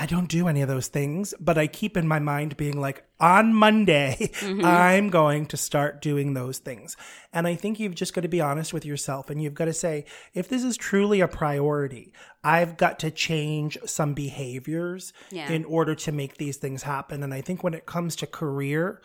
I 0.00 0.06
don't 0.06 0.28
do 0.28 0.46
any 0.46 0.62
of 0.62 0.68
those 0.68 0.86
things, 0.86 1.34
but 1.40 1.58
I 1.58 1.66
keep 1.66 1.96
in 1.96 2.06
my 2.06 2.20
mind 2.20 2.56
being 2.56 2.80
like, 2.80 3.02
on 3.18 3.52
Monday, 3.52 4.16
mm-hmm. 4.20 4.64
I'm 4.64 5.10
going 5.10 5.46
to 5.46 5.56
start 5.56 6.00
doing 6.00 6.34
those 6.34 6.58
things. 6.58 6.96
And 7.32 7.48
I 7.48 7.56
think 7.56 7.80
you've 7.80 7.96
just 7.96 8.14
got 8.14 8.20
to 8.20 8.28
be 8.28 8.40
honest 8.40 8.72
with 8.72 8.86
yourself 8.86 9.28
and 9.28 9.42
you've 9.42 9.54
got 9.54 9.64
to 9.64 9.72
say, 9.72 10.04
if 10.34 10.48
this 10.48 10.62
is 10.62 10.76
truly 10.76 11.20
a 11.20 11.26
priority, 11.26 12.12
I've 12.44 12.76
got 12.76 13.00
to 13.00 13.10
change 13.10 13.76
some 13.86 14.14
behaviors 14.14 15.12
yeah. 15.32 15.50
in 15.50 15.64
order 15.64 15.96
to 15.96 16.12
make 16.12 16.36
these 16.36 16.58
things 16.58 16.84
happen. 16.84 17.24
And 17.24 17.34
I 17.34 17.40
think 17.40 17.64
when 17.64 17.74
it 17.74 17.84
comes 17.84 18.14
to 18.16 18.26
career, 18.28 19.02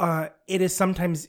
uh, 0.00 0.28
it 0.48 0.62
is 0.62 0.74
sometimes 0.74 1.28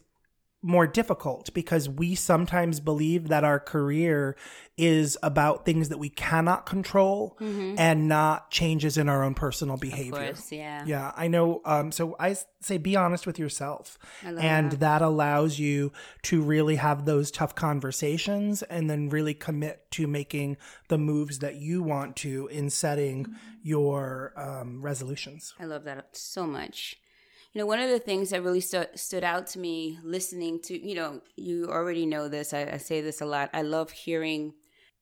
more 0.63 0.87
difficult 0.87 1.53
because 1.53 1.89
we 1.89 2.15
sometimes 2.15 2.79
believe 2.79 3.27
that 3.27 3.43
our 3.43 3.59
career 3.59 4.35
is 4.77 5.17
about 5.21 5.65
things 5.65 5.89
that 5.89 5.99
we 5.99 6.09
cannot 6.09 6.65
control 6.65 7.37
mm-hmm. 7.39 7.75
and 7.77 8.07
not 8.07 8.49
changes 8.49 8.97
in 8.97 9.09
our 9.09 9.23
own 9.23 9.35
personal 9.35 9.75
behavior. 9.75 10.31
Course, 10.33 10.51
yeah. 10.51 10.83
Yeah, 10.85 11.11
I 11.15 11.27
know. 11.27 11.61
Um, 11.65 11.91
so 11.91 12.15
I 12.17 12.37
say 12.61 12.77
be 12.77 12.95
honest 12.95 13.27
with 13.27 13.37
yourself. 13.37 13.99
and 14.23 14.71
that. 14.71 14.79
that 14.79 15.01
allows 15.01 15.59
you 15.59 15.91
to 16.23 16.41
really 16.41 16.77
have 16.77 17.05
those 17.05 17.29
tough 17.29 17.53
conversations 17.53 18.63
and 18.63 18.89
then 18.89 19.09
really 19.09 19.33
commit 19.33 19.91
to 19.91 20.07
making 20.07 20.57
the 20.87 20.97
moves 20.97 21.39
that 21.39 21.55
you 21.55 21.83
want 21.83 22.15
to 22.15 22.47
in 22.47 22.69
setting 22.69 23.25
mm-hmm. 23.25 23.35
your 23.61 24.33
um, 24.37 24.81
resolutions. 24.81 25.53
I 25.59 25.65
love 25.65 25.83
that 25.83 26.07
so 26.13 26.47
much 26.47 26.97
you 27.53 27.61
know, 27.61 27.67
one 27.67 27.79
of 27.79 27.89
the 27.89 27.99
things 27.99 28.31
that 28.31 28.43
really 28.43 28.61
stu- 28.61 28.85
stood 28.95 29.23
out 29.23 29.45
to 29.47 29.59
me 29.59 29.99
listening 30.03 30.59
to, 30.63 30.87
you 30.87 30.95
know, 30.95 31.21
you 31.35 31.67
already 31.69 32.05
know 32.05 32.27
this, 32.27 32.53
I, 32.53 32.63
I 32.73 32.77
say 32.77 33.01
this 33.01 33.21
a 33.21 33.25
lot. 33.25 33.51
I 33.53 33.61
love 33.61 33.91
hearing 33.91 34.53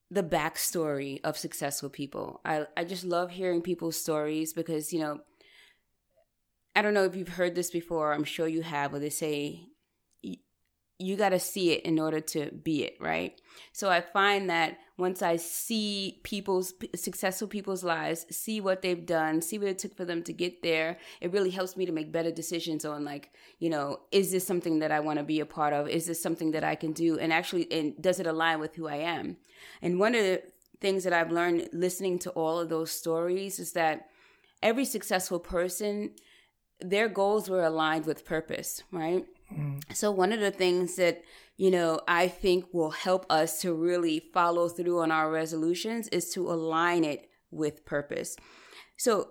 the 0.09 0.23
backstory 0.23 1.21
of 1.23 1.37
successful 1.37 1.89
people. 1.89 2.41
I, 2.43 2.65
I 2.75 2.83
just 2.83 3.05
love 3.05 3.31
hearing 3.31 3.61
people's 3.61 3.95
stories 3.95 4.51
because, 4.51 4.91
you 4.91 4.99
know, 4.99 5.21
I 6.75 6.81
don't 6.81 6.93
know 6.93 7.05
if 7.05 7.15
you've 7.15 7.29
heard 7.29 7.55
this 7.55 7.71
before. 7.71 8.13
I'm 8.13 8.25
sure 8.25 8.47
you 8.47 8.61
have, 8.61 8.91
where 8.91 8.99
they 8.99 9.09
say 9.09 9.67
you 11.01 11.15
got 11.15 11.29
to 11.29 11.39
see 11.39 11.71
it 11.71 11.83
in 11.83 11.99
order 11.99 12.19
to 12.19 12.51
be 12.51 12.83
it, 12.83 12.95
right? 12.99 13.39
So 13.73 13.89
I 13.89 14.01
find 14.01 14.49
that 14.49 14.77
once 14.97 15.21
I 15.21 15.37
see 15.37 16.19
people's 16.23 16.73
successful 16.95 17.47
people's 17.47 17.83
lives, 17.83 18.25
see 18.29 18.61
what 18.61 18.81
they've 18.81 19.05
done, 19.05 19.41
see 19.41 19.57
what 19.57 19.67
it 19.67 19.79
took 19.79 19.95
for 19.97 20.05
them 20.05 20.21
to 20.23 20.33
get 20.33 20.61
there, 20.61 20.97
it 21.19 21.31
really 21.31 21.49
helps 21.49 21.75
me 21.75 21.85
to 21.87 21.91
make 21.91 22.11
better 22.11 22.31
decisions 22.31 22.85
on 22.85 23.03
like, 23.03 23.31
you 23.59 23.69
know, 23.69 24.01
is 24.11 24.31
this 24.31 24.45
something 24.45 24.79
that 24.79 24.91
I 24.91 24.99
want 24.99 25.17
to 25.17 25.23
be 25.23 25.39
a 25.39 25.45
part 25.45 25.73
of? 25.73 25.89
Is 25.89 26.05
this 26.05 26.21
something 26.21 26.51
that 26.51 26.63
I 26.63 26.75
can 26.75 26.93
do? 26.93 27.17
And 27.17 27.33
actually, 27.33 27.71
and 27.71 27.99
does 27.99 28.19
it 28.19 28.27
align 28.27 28.59
with 28.59 28.75
who 28.75 28.87
I 28.87 28.97
am? 28.97 29.37
And 29.81 29.99
one 29.99 30.13
of 30.13 30.21
the 30.21 30.43
things 30.79 31.03
that 31.03 31.13
I've 31.13 31.31
learned 31.31 31.69
listening 31.73 32.19
to 32.19 32.29
all 32.31 32.59
of 32.59 32.69
those 32.69 32.91
stories 32.91 33.59
is 33.59 33.71
that 33.73 34.07
every 34.61 34.85
successful 34.85 35.39
person, 35.39 36.11
their 36.79 37.09
goals 37.09 37.49
were 37.49 37.63
aligned 37.63 38.05
with 38.05 38.25
purpose, 38.25 38.83
right? 38.91 39.25
So 39.93 40.11
one 40.11 40.31
of 40.31 40.39
the 40.39 40.51
things 40.51 40.95
that 40.95 41.23
you 41.57 41.71
know 41.71 42.01
I 42.07 42.27
think 42.27 42.65
will 42.73 42.91
help 42.91 43.25
us 43.29 43.61
to 43.61 43.73
really 43.73 44.19
follow 44.33 44.69
through 44.69 45.01
on 45.01 45.11
our 45.11 45.31
resolutions 45.31 46.07
is 46.09 46.33
to 46.33 46.49
align 46.51 47.03
it 47.03 47.29
with 47.51 47.85
purpose. 47.85 48.37
So 48.97 49.29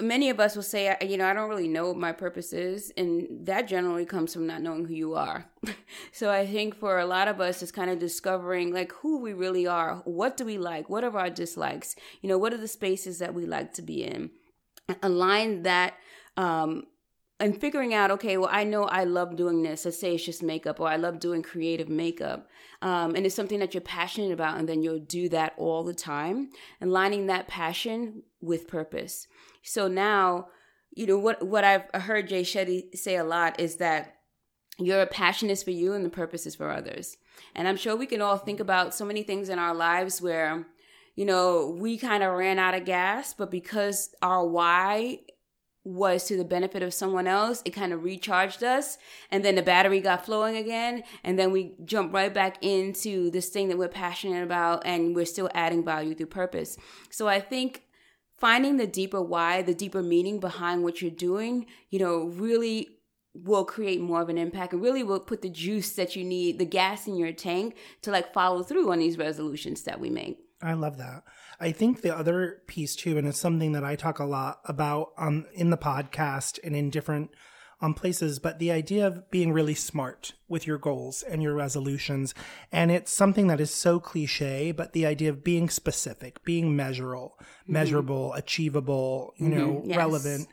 many 0.00 0.30
of 0.30 0.40
us 0.40 0.54
will 0.54 0.62
say, 0.62 0.94
you 1.00 1.16
know, 1.16 1.26
I 1.26 1.32
don't 1.32 1.48
really 1.48 1.68
know 1.68 1.88
what 1.88 1.96
my 1.96 2.12
purpose 2.12 2.52
is. 2.52 2.92
And 2.96 3.46
that 3.46 3.68
generally 3.68 4.04
comes 4.04 4.32
from 4.32 4.46
not 4.46 4.62
knowing 4.62 4.84
who 4.84 4.94
you 4.94 5.14
are. 5.14 5.46
so 6.12 6.30
I 6.30 6.46
think 6.46 6.74
for 6.74 6.98
a 6.98 7.06
lot 7.06 7.28
of 7.28 7.40
us, 7.40 7.62
it's 7.62 7.72
kind 7.72 7.90
of 7.90 7.98
discovering 7.98 8.72
like 8.72 8.92
who 8.92 9.20
we 9.20 9.32
really 9.32 9.66
are. 9.66 10.02
What 10.04 10.36
do 10.36 10.44
we 10.44 10.58
like? 10.58 10.90
What 10.90 11.04
are 11.04 11.16
our 11.16 11.30
dislikes? 11.30 11.96
You 12.20 12.28
know, 12.28 12.38
what 12.38 12.52
are 12.52 12.58
the 12.58 12.68
spaces 12.68 13.18
that 13.18 13.34
we 13.34 13.46
like 13.46 13.72
to 13.74 13.82
be 13.82 14.04
in? 14.04 14.30
Align 15.02 15.62
that, 15.62 15.94
um, 16.36 16.84
and 17.38 17.60
figuring 17.60 17.92
out, 17.92 18.10
okay, 18.10 18.38
well, 18.38 18.48
I 18.50 18.64
know 18.64 18.84
I 18.84 19.04
love 19.04 19.36
doing 19.36 19.62
this. 19.62 19.84
Let's 19.84 19.98
say 19.98 20.14
it's 20.14 20.24
just 20.24 20.42
makeup, 20.42 20.80
or 20.80 20.88
I 20.88 20.96
love 20.96 21.20
doing 21.20 21.42
creative 21.42 21.88
makeup. 21.88 22.48
Um, 22.80 23.14
and 23.14 23.26
it's 23.26 23.34
something 23.34 23.58
that 23.60 23.74
you're 23.74 23.82
passionate 23.82 24.32
about, 24.32 24.58
and 24.58 24.68
then 24.68 24.82
you'll 24.82 25.00
do 25.00 25.28
that 25.30 25.52
all 25.58 25.84
the 25.84 25.94
time. 25.94 26.50
And 26.80 26.90
lining 26.90 27.26
that 27.26 27.48
passion 27.48 28.22
with 28.40 28.68
purpose. 28.68 29.26
So 29.62 29.86
now, 29.86 30.48
you 30.94 31.06
know, 31.06 31.18
what, 31.18 31.46
what 31.46 31.64
I've 31.64 31.90
heard 32.02 32.28
Jay 32.28 32.42
Shetty 32.42 32.96
say 32.96 33.16
a 33.16 33.24
lot 33.24 33.60
is 33.60 33.76
that 33.76 34.14
your 34.78 35.04
passion 35.06 35.50
is 35.50 35.62
for 35.62 35.70
you 35.70 35.92
and 35.92 36.04
the 36.04 36.10
purpose 36.10 36.46
is 36.46 36.54
for 36.54 36.70
others. 36.70 37.16
And 37.54 37.68
I'm 37.68 37.76
sure 37.76 37.96
we 37.96 38.06
can 38.06 38.22
all 38.22 38.38
think 38.38 38.60
about 38.60 38.94
so 38.94 39.04
many 39.04 39.22
things 39.22 39.48
in 39.48 39.58
our 39.58 39.74
lives 39.74 40.22
where, 40.22 40.66
you 41.14 41.24
know, 41.24 41.76
we 41.78 41.98
kind 41.98 42.22
of 42.22 42.34
ran 42.34 42.58
out 42.58 42.74
of 42.74 42.84
gas, 42.84 43.34
but 43.34 43.50
because 43.50 44.14
our 44.22 44.46
why 44.46 45.20
was 45.86 46.24
to 46.24 46.36
the 46.36 46.44
benefit 46.44 46.82
of 46.82 46.92
someone 46.92 47.28
else, 47.28 47.62
it 47.64 47.70
kind 47.70 47.92
of 47.92 48.02
recharged 48.02 48.64
us. 48.64 48.98
And 49.30 49.44
then 49.44 49.54
the 49.54 49.62
battery 49.62 50.00
got 50.00 50.26
flowing 50.26 50.56
again. 50.56 51.04
And 51.22 51.38
then 51.38 51.52
we 51.52 51.74
jump 51.84 52.12
right 52.12 52.34
back 52.34 52.58
into 52.60 53.30
this 53.30 53.48
thing 53.48 53.68
that 53.68 53.78
we're 53.78 53.88
passionate 53.88 54.42
about 54.42 54.84
and 54.84 55.14
we're 55.14 55.24
still 55.24 55.48
adding 55.54 55.84
value 55.84 56.14
through 56.14 56.26
purpose. 56.26 56.76
So 57.10 57.28
I 57.28 57.40
think 57.40 57.84
finding 58.36 58.78
the 58.78 58.86
deeper 58.86 59.22
why, 59.22 59.62
the 59.62 59.74
deeper 59.74 60.02
meaning 60.02 60.40
behind 60.40 60.82
what 60.82 61.00
you're 61.00 61.10
doing, 61.10 61.66
you 61.90 62.00
know, 62.00 62.24
really 62.24 62.88
will 63.32 63.64
create 63.64 64.00
more 64.00 64.22
of 64.22 64.28
an 64.28 64.38
impact 64.38 64.72
and 64.72 64.82
really 64.82 65.04
will 65.04 65.20
put 65.20 65.42
the 65.42 65.48
juice 65.48 65.92
that 65.92 66.16
you 66.16 66.24
need, 66.24 66.58
the 66.58 66.64
gas 66.64 67.06
in 67.06 67.16
your 67.16 67.32
tank 67.32 67.76
to 68.02 68.10
like 68.10 68.32
follow 68.32 68.64
through 68.64 68.90
on 68.90 68.98
these 68.98 69.18
resolutions 69.18 69.82
that 69.82 70.00
we 70.00 70.10
make. 70.10 70.38
I 70.60 70.72
love 70.72 70.98
that. 70.98 71.22
I 71.58 71.72
think 71.72 72.00
the 72.00 72.16
other 72.16 72.62
piece 72.66 72.94
too, 72.94 73.18
and 73.18 73.26
it's 73.26 73.38
something 73.38 73.72
that 73.72 73.84
I 73.84 73.96
talk 73.96 74.18
a 74.18 74.24
lot 74.24 74.60
about 74.64 75.12
um 75.16 75.46
in 75.54 75.70
the 75.70 75.78
podcast 75.78 76.58
and 76.64 76.76
in 76.76 76.90
different 76.90 77.30
um, 77.80 77.94
places, 77.94 78.38
but 78.38 78.58
the 78.58 78.70
idea 78.70 79.06
of 79.06 79.30
being 79.30 79.52
really 79.52 79.74
smart 79.74 80.32
with 80.48 80.66
your 80.66 80.78
goals 80.78 81.22
and 81.22 81.42
your 81.42 81.54
resolutions. 81.54 82.34
And 82.72 82.90
it's 82.90 83.12
something 83.12 83.48
that 83.48 83.60
is 83.60 83.70
so 83.70 84.00
cliche, 84.00 84.72
but 84.72 84.92
the 84.92 85.04
idea 85.04 85.30
of 85.30 85.44
being 85.44 85.68
specific, 85.68 86.42
being 86.44 86.74
measurable, 86.74 87.36
mm-hmm. 87.38 87.72
measurable, 87.72 88.32
achievable, 88.34 89.34
you 89.36 89.48
mm-hmm. 89.48 89.58
know, 89.58 89.82
yes. 89.84 89.96
relevant. 89.96 90.48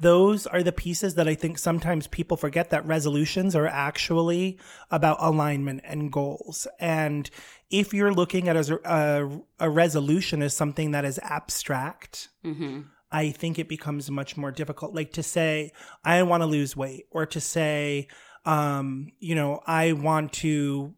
Those 0.00 0.46
are 0.46 0.62
the 0.62 0.72
pieces 0.72 1.14
that 1.16 1.26
I 1.26 1.34
think 1.34 1.58
sometimes 1.58 2.06
people 2.06 2.36
forget 2.36 2.70
that 2.70 2.86
resolutions 2.86 3.56
are 3.56 3.66
actually 3.66 4.58
about 4.90 5.18
alignment 5.20 5.80
and 5.84 6.12
goals. 6.12 6.68
And 6.78 7.28
if 7.70 7.92
you're 7.92 8.14
looking 8.14 8.48
at 8.48 8.56
a, 8.56 8.80
a, 8.84 9.40
a 9.58 9.70
resolution 9.70 10.42
as 10.42 10.54
something 10.54 10.92
that 10.92 11.04
is 11.04 11.18
abstract, 11.22 12.28
mm-hmm 12.44 12.80
I 13.10 13.30
think 13.30 13.58
it 13.58 13.68
becomes 13.68 14.10
much 14.10 14.36
more 14.36 14.50
difficult. 14.50 14.94
Like 14.94 15.12
to 15.12 15.22
say, 15.22 15.72
I 16.04 16.22
want 16.22 16.42
to 16.42 16.46
lose 16.46 16.76
weight, 16.76 17.06
or 17.10 17.26
to 17.26 17.40
say, 17.40 18.08
um, 18.44 19.12
you 19.18 19.34
know, 19.34 19.60
I 19.66 19.92
want 19.92 20.32
to, 20.34 20.94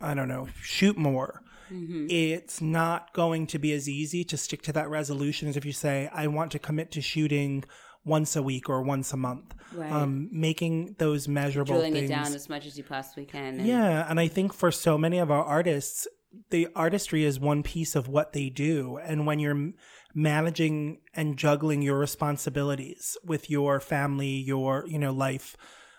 I 0.00 0.14
don't 0.14 0.28
know, 0.28 0.48
shoot 0.60 0.96
more. 0.96 1.42
Mm-hmm. 1.70 2.06
It's 2.10 2.60
not 2.60 3.12
going 3.12 3.46
to 3.48 3.58
be 3.58 3.72
as 3.72 3.88
easy 3.88 4.22
to 4.24 4.36
stick 4.36 4.62
to 4.62 4.72
that 4.72 4.88
resolution 4.88 5.48
as 5.48 5.56
if 5.56 5.64
you 5.64 5.72
say, 5.72 6.08
I 6.12 6.26
want 6.28 6.52
to 6.52 6.58
commit 6.58 6.92
to 6.92 7.00
shooting 7.00 7.64
once 8.06 8.36
a 8.36 8.42
week 8.42 8.70
or 8.70 8.80
once 8.82 9.12
a 9.12 9.16
month. 9.16 9.54
Right. 9.74 9.90
Um, 9.90 10.28
making 10.32 10.94
those 10.98 11.28
measurable 11.28 11.74
Drilling 11.74 11.92
things. 11.92 12.10
it 12.10 12.14
down 12.14 12.34
as 12.34 12.48
much 12.48 12.64
as 12.64 12.78
you 12.78 12.84
possibly 12.84 13.26
can. 13.26 13.58
And- 13.58 13.66
yeah. 13.66 14.06
And 14.08 14.18
I 14.18 14.28
think 14.28 14.54
for 14.54 14.70
so 14.70 14.96
many 14.96 15.18
of 15.18 15.30
our 15.30 15.42
artists, 15.44 16.06
the 16.50 16.68
artistry 16.76 17.24
is 17.24 17.40
one 17.40 17.62
piece 17.62 17.96
of 17.96 18.08
what 18.08 18.32
they 18.32 18.48
do. 18.48 18.98
And 18.98 19.26
when 19.26 19.40
you're 19.40 19.72
managing 20.14 21.00
and 21.14 21.36
juggling 21.36 21.82
your 21.82 21.98
responsibilities 21.98 23.16
with 23.24 23.50
your 23.50 23.80
family, 23.80 24.28
your, 24.28 24.84
you 24.86 24.98
know, 24.98 25.12
life, 25.12 25.56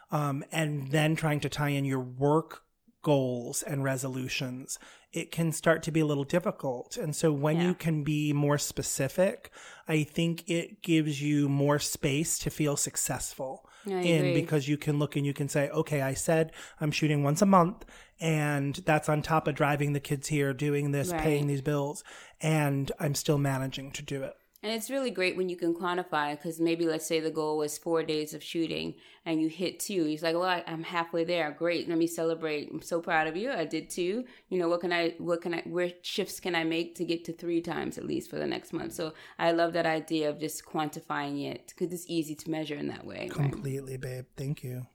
um, 0.09 0.43
and 0.51 0.91
then 0.91 1.15
trying 1.15 1.41
to 1.41 1.49
tie 1.49 1.69
in 1.69 1.85
your 1.85 1.99
work 1.99 2.63
goals 3.07 3.63
and 3.63 3.85
resolutions, 3.85 4.77
it 5.13 5.31
can 5.31 5.53
start 5.53 5.81
to 5.81 5.91
be 5.91 6.01
a 6.01 6.05
little 6.05 6.25
difficult. 6.25 6.97
And 6.97 7.15
so 7.15 7.31
when 7.31 7.55
yeah. 7.55 7.67
you 7.67 7.73
can 7.73 8.03
be 8.03 8.33
more 8.33 8.57
specific, 8.57 9.49
I 9.87 10.03
think 10.03 10.43
it 10.49 10.81
gives 10.81 11.21
you 11.21 11.47
more 11.47 11.79
space 11.79 12.37
to 12.39 12.49
feel 12.49 12.75
successful 12.75 13.65
in 13.85 14.33
because 14.33 14.67
you 14.67 14.75
can 14.75 14.99
look 14.99 15.15
and 15.15 15.25
you 15.25 15.33
can 15.33 15.47
say, 15.47 15.69
okay, 15.69 16.01
I 16.01 16.15
said 16.15 16.51
I'm 16.81 16.91
shooting 16.91 17.23
once 17.23 17.41
a 17.41 17.45
month 17.45 17.85
and 18.19 18.75
that's 18.85 19.07
on 19.07 19.21
top 19.21 19.47
of 19.47 19.55
driving 19.55 19.93
the 19.93 20.01
kids 20.01 20.27
here, 20.27 20.51
doing 20.53 20.91
this, 20.91 21.13
right. 21.13 21.21
paying 21.21 21.47
these 21.47 21.61
bills, 21.61 22.03
and 22.41 22.91
I'm 22.99 23.15
still 23.15 23.37
managing 23.37 23.91
to 23.91 24.01
do 24.01 24.23
it. 24.23 24.33
And 24.67 24.75
it's 24.75 24.89
really 24.89 25.11
great 25.11 25.37
when 25.37 25.47
you 25.47 25.55
can 25.55 25.73
quantify 25.73 26.31
because 26.31 26.59
maybe 26.59 26.85
let's 26.85 27.05
say 27.05 27.21
the 27.21 27.31
goal 27.31 27.57
was 27.57 27.77
four 27.77 28.03
days 28.03 28.33
of 28.33 28.43
shooting 28.43 28.95
and 29.25 29.41
you 29.41 29.47
hit 29.47 29.79
two. 29.79 30.03
He's 30.03 30.21
like, 30.21 30.35
"Well, 30.35 30.43
I, 30.43 30.61
am 30.67 30.83
halfway 30.83 31.23
there. 31.23 31.55
Great, 31.57 31.87
let 31.87 31.97
me 31.97 32.05
celebrate. 32.05 32.69
I'm 32.69 32.81
so 32.81 32.99
proud 32.99 33.27
of 33.27 33.37
you. 33.37 33.49
I 33.49 33.63
did 33.63 33.89
two. 33.89 34.25
You 34.49 34.59
know, 34.59 34.67
what 34.67 34.81
can 34.81 34.91
I, 34.91 35.15
what 35.19 35.41
can 35.41 35.53
I, 35.53 35.61
where 35.61 35.93
shifts 36.01 36.41
can 36.41 36.53
I 36.53 36.65
make 36.65 36.95
to 36.95 37.05
get 37.05 37.23
to 37.23 37.31
three 37.31 37.61
times 37.61 37.97
at 37.97 38.03
least 38.05 38.29
for 38.29 38.35
the 38.35 38.45
next 38.45 38.73
month?" 38.73 38.91
So 38.91 39.13
I 39.39 39.53
love 39.53 39.71
that 39.71 39.85
idea 39.85 40.29
of 40.29 40.37
just 40.37 40.65
quantifying 40.65 41.49
it 41.49 41.67
because 41.73 41.93
it's 41.93 42.09
easy 42.09 42.35
to 42.35 42.51
measure 42.51 42.75
in 42.75 42.89
that 42.89 43.05
way. 43.05 43.29
Completely, 43.31 43.93
right? 43.93 44.01
babe. 44.01 44.25
Thank 44.35 44.65
you. 44.65 44.85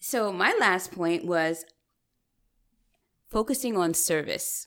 So 0.00 0.32
my 0.32 0.52
last 0.58 0.90
point 0.90 1.24
was 1.24 1.64
focusing 3.30 3.76
on 3.76 3.94
service. 3.94 4.66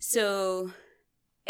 So, 0.00 0.72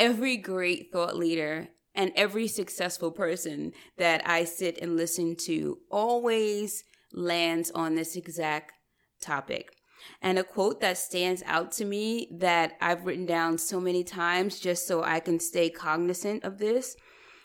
every 0.01 0.37
great 0.39 0.91
thought 0.91 1.17
leader 1.17 1.69
and 1.95 2.11
every 2.17 2.49
successful 2.49 3.11
person 3.11 3.73
that 3.99 4.27
I 4.27 4.45
sit 4.45 4.79
and 4.81 4.97
listen 4.97 5.37
to 5.45 5.79
always 5.91 6.83
lands 7.13 7.71
on 7.71 7.95
this 7.95 8.17
exact 8.17 8.73
topic. 9.21 9.77
And 10.23 10.39
a 10.39 10.45
quote 10.45 10.81
that 10.81 10.97
stands 10.97 11.43
out 11.45 11.73
to 11.73 11.85
me 11.85 12.29
that 12.33 12.73
I've 12.81 13.05
written 13.05 13.27
down 13.27 13.59
so 13.59 13.79
many 13.79 14.03
times 14.03 14.59
just 14.59 14.87
so 14.87 15.03
I 15.03 15.21
can 15.21 15.39
stay 15.39 15.69
cognizant 15.69 16.43
of 16.43 16.57
this 16.57 16.97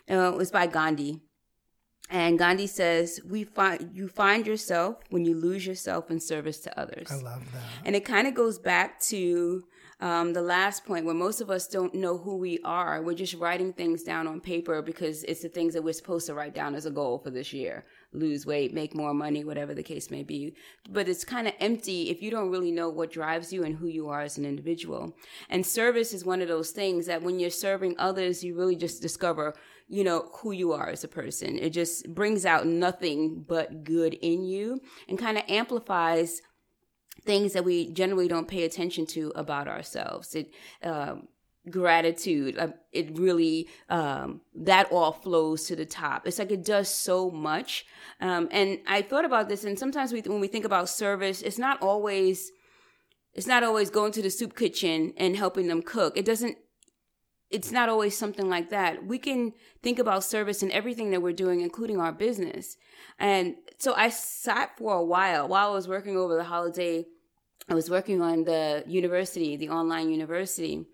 uh, 0.10 0.32
was 0.36 0.52
by 0.52 0.68
Gandhi. 0.68 1.20
And 2.10 2.38
Gandhi 2.38 2.68
says, 2.68 3.20
"We 3.28 3.44
find 3.44 3.90
you 3.92 4.08
find 4.08 4.46
yourself 4.46 4.98
when 5.10 5.26
you 5.26 5.36
lose 5.36 5.66
yourself 5.66 6.12
in 6.12 6.20
service 6.20 6.60
to 6.60 6.80
others." 6.80 7.08
I 7.12 7.16
love 7.16 7.52
that. 7.52 7.64
And 7.84 7.96
it 7.96 8.06
kind 8.06 8.28
of 8.28 8.36
goes 8.36 8.60
back 8.60 9.00
to 9.12 9.64
um, 10.06 10.34
the 10.34 10.42
last 10.42 10.86
point 10.86 11.04
where 11.04 11.16
most 11.16 11.42
of 11.42 11.50
us 11.50 11.68
don't 11.68 11.96
know 11.96 12.16
who 12.16 12.38
we 12.38 12.60
are. 12.64 13.02
We're 13.02 13.16
just 13.16 13.34
writing 13.34 13.74
things 13.74 14.04
down 14.04 14.28
on 14.28 14.40
paper 14.40 14.84
because 14.84 15.24
it's 15.24 15.42
the 15.42 15.50
things 15.50 15.74
that 15.74 15.84
we're 15.84 15.94
supposed 15.94 16.28
to 16.28 16.36
write 16.36 16.54
down 16.54 16.76
as 16.76 16.86
a 16.86 16.92
goal 16.92 17.18
for 17.18 17.32
this 17.32 17.52
year: 17.52 17.84
lose 18.14 18.46
weight, 18.46 18.72
make 18.72 18.94
more 18.94 19.16
money, 19.16 19.44
whatever 19.44 19.74
the 19.74 19.82
case 19.82 20.12
may 20.12 20.22
be. 20.22 20.56
But 20.92 21.10
it's 21.10 21.26
kind 21.26 21.48
of 21.48 21.56
empty 21.60 22.12
if 22.12 22.22
you 22.22 22.30
don't 22.30 22.52
really 22.52 22.72
know 22.72 22.88
what 22.88 23.12
drives 23.12 23.52
you 23.52 23.64
and 23.64 23.76
who 23.76 23.88
you 23.88 24.08
are 24.08 24.22
as 24.22 24.38
an 24.38 24.46
individual. 24.46 25.18
And 25.50 25.66
service 25.66 26.14
is 26.14 26.24
one 26.24 26.40
of 26.40 26.50
those 26.50 26.70
things 26.70 27.08
that 27.08 27.24
when 27.24 27.40
you're 27.40 27.50
serving 27.50 27.96
others, 27.98 28.44
you 28.44 28.56
really 28.56 28.76
just 28.76 29.02
discover 29.02 29.56
you 29.88 30.04
know, 30.04 30.30
who 30.34 30.52
you 30.52 30.72
are 30.72 30.90
as 30.90 31.04
a 31.04 31.08
person. 31.08 31.60
It 31.60 31.70
just 31.70 32.12
brings 32.16 32.44
out 32.44 32.66
nothing 32.66 33.46
but 33.48 33.84
good 33.84 34.16
in 34.16 34.44
you 34.44 34.82
and 35.08 35.20
kind 35.20 35.38
of 35.38 35.44
amplifies 35.48 36.42
things 37.24 37.54
that 37.54 37.64
we 37.64 37.90
generally 37.92 38.28
don't 38.28 38.48
pay 38.48 38.64
attention 38.64 39.06
to 39.08 39.32
about 39.36 39.68
ourselves. 39.68 40.36
It, 40.36 40.52
um, 40.84 41.28
gratitude 41.68 42.56
uh, 42.60 42.68
it 42.92 43.18
really 43.18 43.68
um, 43.90 44.42
that 44.54 44.92
all 44.92 45.12
flows 45.12 45.64
to 45.66 45.76
the 45.76 45.86
top. 45.86 46.28
It's 46.28 46.38
like 46.38 46.52
it 46.52 46.64
does 46.64 46.90
so 46.90 47.32
much. 47.32 47.86
Um, 48.22 48.48
and 48.52 48.80
i 48.88 49.02
thought 49.02 49.26
about 49.26 49.50
this 49.50 49.64
and 49.64 49.78
sometimes 49.78 50.14
we, 50.14 50.22
when 50.22 50.40
we 50.40 50.48
think 50.48 50.64
about 50.64 50.88
service 50.88 51.42
it's 51.42 51.58
not 51.58 51.82
always 51.82 52.52
it's 53.36 53.48
not 53.48 53.64
always 53.64 53.90
going 53.90 54.14
to 54.14 54.22
the 54.22 54.30
soup 54.30 54.56
kitchen 54.56 55.14
and 55.18 55.36
helping 55.36 55.68
them 55.68 55.82
cook. 55.82 56.18
It 56.18 56.26
doesn't 56.26 56.58
it's 57.50 57.72
not 57.72 57.90
always 57.90 58.18
something 58.18 58.50
like 58.50 58.70
that. 58.70 59.06
We 59.06 59.20
can 59.20 59.54
think 59.84 60.00
about 60.00 60.24
service 60.24 60.64
in 60.64 60.72
everything 60.72 61.12
that 61.12 61.22
we're 61.22 61.34
doing, 61.34 61.62
including 61.62 62.00
our 62.00 62.12
business. 62.12 62.78
And 63.20 63.56
so 63.78 63.94
I 63.94 64.10
sat 64.10 64.78
for 64.78 64.96
a 64.96 65.04
while 65.04 65.48
while 65.48 65.70
I 65.70 65.74
was 65.74 65.88
working 65.88 66.18
over 66.18 66.36
the 66.36 66.44
holiday. 66.44 67.06
I 67.70 67.74
was 67.74 67.90
working 67.90 68.22
on 68.22 68.44
the 68.44 68.84
university, 68.88 69.56
the 69.58 69.70
online 69.70 70.10
university. 70.10 70.86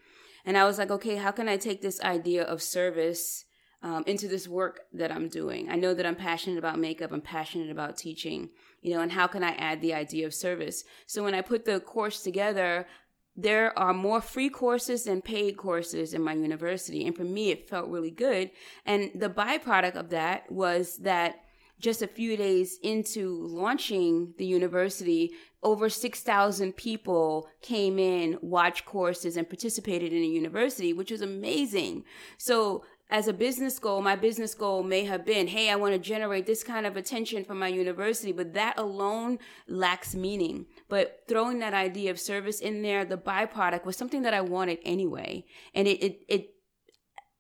And 0.46 0.58
I 0.58 0.66
was 0.66 0.78
like, 0.78 0.92
okay, 0.92 1.16
how 1.16 1.32
can 1.32 1.48
I 1.48 1.58
take 1.58 1.82
this 1.82 2.02
idea 2.02 2.44
of 2.44 2.62
service 2.62 3.46
um, 3.84 4.04
into 4.06 4.28
this 4.28 4.48
work 4.48 4.82
that 4.94 5.12
I'm 5.12 5.30
doing? 5.30 5.70
I 5.70 5.76
know 5.76 5.94
that 5.94 6.06
I'm 6.06 6.16
passionate 6.16 6.58
about 6.58 6.80
makeup. 6.80 7.12
I'm 7.12 7.22
passionate 7.22 7.70
about 7.70 7.98
teaching, 7.98 8.50
you 8.82 8.94
know, 8.94 9.02
and 9.02 9.12
how 9.12 9.28
can 9.28 9.44
I 9.44 9.52
add 9.52 9.82
the 9.82 9.94
idea 9.94 10.26
of 10.26 10.34
service? 10.34 10.84
So 11.06 11.24
when 11.24 11.36
I 11.36 11.42
put 11.42 11.66
the 11.66 11.80
course 11.80 12.22
together, 12.24 12.88
there 13.36 13.78
are 13.78 13.94
more 13.94 14.22
free 14.22 14.50
courses 14.50 15.06
than 15.06 15.22
paid 15.22 15.58
courses 15.58 16.14
in 16.14 16.22
my 16.22 16.34
university. 16.34 17.06
And 17.06 17.16
for 17.16 17.24
me, 17.24 17.52
it 17.52 17.70
felt 17.70 17.90
really 17.90 18.12
good. 18.12 18.52
And 18.86 19.12
the 19.16 19.30
byproduct 19.30 19.96
of 19.96 20.10
that 20.10 20.52
was 20.52 20.98
that 20.98 21.44
just 21.80 22.02
a 22.02 22.08
few 22.08 22.38
days 22.38 22.78
into 22.84 23.48
launching 23.48 24.34
the 24.38 24.46
university, 24.46 25.32
over 25.64 25.90
6,000 25.90 26.76
people 26.76 27.48
came 27.62 27.98
in, 27.98 28.38
watched 28.42 28.86
courses, 28.86 29.36
and 29.36 29.50
participated 29.50 30.14
in 30.14 30.22
the 30.22 30.28
university, 30.28 30.94
which 30.94 31.12
was 31.12 31.22
amazing. 31.22 32.04
So 32.38 32.84
as 33.12 33.28
a 33.28 33.34
business 33.34 33.78
goal, 33.78 34.02
my 34.02 34.16
business 34.16 34.56
goal 34.56 34.84
may 34.84 35.04
have 35.04 35.26
been, 35.26 35.48
hey, 35.48 35.70
I 35.70 35.76
want 35.76 35.94
to 35.94 36.00
generate 36.00 36.46
this 36.46 36.64
kind 36.64 36.86
of 36.86 36.96
attention 36.96 37.44
from 37.44 37.60
my 37.60 37.68
university, 37.68 38.32
but 38.32 38.54
that 38.54 38.80
alone 38.80 39.38
lacks 39.68 40.16
meaning. 40.16 40.66
But 40.88 41.24
throwing 41.28 41.60
that 41.60 41.74
idea 41.74 42.10
of 42.10 42.20
service 42.20 42.62
in 42.62 42.82
there, 42.82 43.04
the 43.04 43.18
byproduct 43.18 43.84
was 43.84 43.98
something 43.98 44.22
that 44.22 44.34
I 44.34 44.40
wanted 44.40 44.80
anyway. 44.84 45.44
And 45.76 45.90
it, 45.90 46.02
it, 46.02 46.22
it 46.30 46.50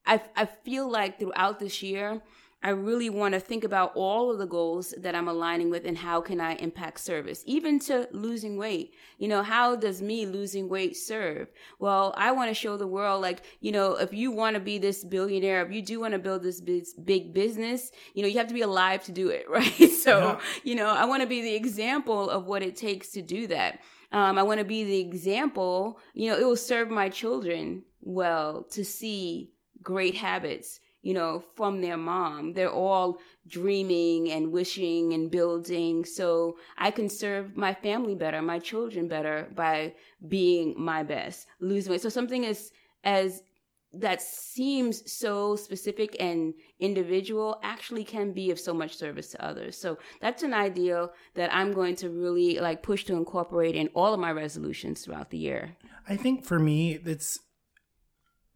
I, 0.06 0.22
I 0.36 0.46
feel 0.46 0.92
like 0.92 1.18
throughout 1.20 1.60
this 1.60 1.82
year, 1.82 2.22
I 2.63 2.70
really 2.70 3.10
want 3.10 3.34
to 3.34 3.39
think 3.39 3.63
about 3.63 3.91
all 3.96 4.32
of 4.32 4.38
the 4.38 4.46
goals 4.46 4.94
that 5.00 5.15
I'm 5.15 5.27
aligning 5.27 5.72
with 5.72 5.84
and 5.84 5.98
how 5.98 6.22
can 6.22 6.39
I 6.39 6.53
impact 6.56 7.00
service, 7.00 7.44
even 7.48 7.80
to 7.80 8.08
losing 8.12 8.56
weight. 8.56 8.94
You 9.18 9.30
know, 9.30 9.41
how 9.41 9.75
does 9.75 10.00
me 10.00 10.27
losing 10.27 10.70
weight 10.70 10.96
serve? 10.96 11.48
Well, 11.80 12.13
I 12.15 12.32
want 12.32 12.51
to 12.51 12.53
show 12.53 12.77
the 12.77 12.86
world, 12.86 13.24
like, 13.24 13.41
you 13.62 13.72
know, 13.72 13.96
if 13.96 14.13
you 14.13 14.32
want 14.32 14.53
to 14.56 14.60
be 14.60 14.77
this 14.77 15.03
billionaire, 15.03 15.65
if 15.65 15.72
you 15.72 15.82
do 15.82 16.00
want 16.00 16.13
to 16.13 16.20
build 16.20 16.44
this 16.44 16.62
big 16.62 17.34
business, 17.34 17.91
you 18.13 18.22
know, 18.22 18.27
you 18.27 18.38
have 18.38 18.48
to 18.48 18.53
be 18.53 18.62
alive 18.62 19.03
to 19.06 19.12
do 19.12 19.30
it, 19.30 19.46
right? 19.50 19.89
So, 19.89 20.20
yeah. 20.20 20.39
you 20.63 20.75
know, 20.75 20.88
I 20.88 21.06
want 21.06 21.22
to 21.24 21.27
be 21.27 21.41
the 21.41 21.56
example 21.56 22.30
of 22.30 22.46
what 22.46 22.62
it 22.62 22.75
takes 22.75 23.10
to 23.13 23.24
do 23.24 23.48
that. 23.48 23.80
Um, 24.12 24.38
I 24.38 24.44
want 24.44 24.60
to 24.60 24.65
be 24.65 24.84
the 24.84 25.00
example, 25.00 26.00
you 26.13 26.30
know, 26.30 26.38
it 26.38 26.46
will 26.46 26.56
serve 26.56 26.91
my 26.91 27.10
children 27.10 27.84
well 28.01 28.63
to 28.72 28.84
see 28.84 29.51
great 29.82 30.15
habits 30.15 30.81
you 31.01 31.13
know, 31.13 31.43
from 31.55 31.81
their 31.81 31.98
mom. 31.98 32.53
They're 32.53 32.72
all 32.72 33.17
dreaming 33.48 34.31
and 34.31 34.51
wishing 34.51 35.13
and 35.13 35.31
building. 35.31 36.05
So 36.05 36.58
I 36.77 36.91
can 36.91 37.10
serve 37.10 37.58
my 37.58 37.74
family 37.74 38.15
better, 38.15 38.41
my 38.41 38.60
children 38.60 39.08
better 39.08 39.48
by 39.55 39.96
being 40.27 40.75
my 40.77 41.03
best, 41.03 41.48
losing 41.60 41.91
weight. 41.91 42.01
So 42.01 42.10
something 42.10 42.46
as, 42.46 42.72
as 43.03 43.41
that 43.93 44.22
seems 44.22 45.12
so 45.12 45.55
specific 45.55 46.15
and 46.20 46.53
individual 46.79 47.60
actually 47.63 48.03
can 48.03 48.31
be 48.31 48.51
of 48.51 48.60
so 48.60 48.74
much 48.74 48.96
service 48.96 49.29
to 49.31 49.46
others. 49.46 49.77
So 49.77 49.98
that's 50.22 50.43
an 50.43 50.53
idea 50.53 51.10
that 51.36 51.53
I'm 51.53 51.74
going 51.74 51.96
to 51.98 52.10
really 52.10 52.60
like 52.60 52.84
push 52.84 53.03
to 53.05 53.15
incorporate 53.15 53.75
in 53.75 53.89
all 53.93 54.13
of 54.13 54.20
my 54.20 54.31
resolutions 54.31 55.03
throughout 55.03 55.29
the 55.29 55.38
year. 55.38 55.75
I 56.08 56.15
think 56.15 56.46
for 56.46 56.58
me, 56.58 57.00
it's 57.05 57.39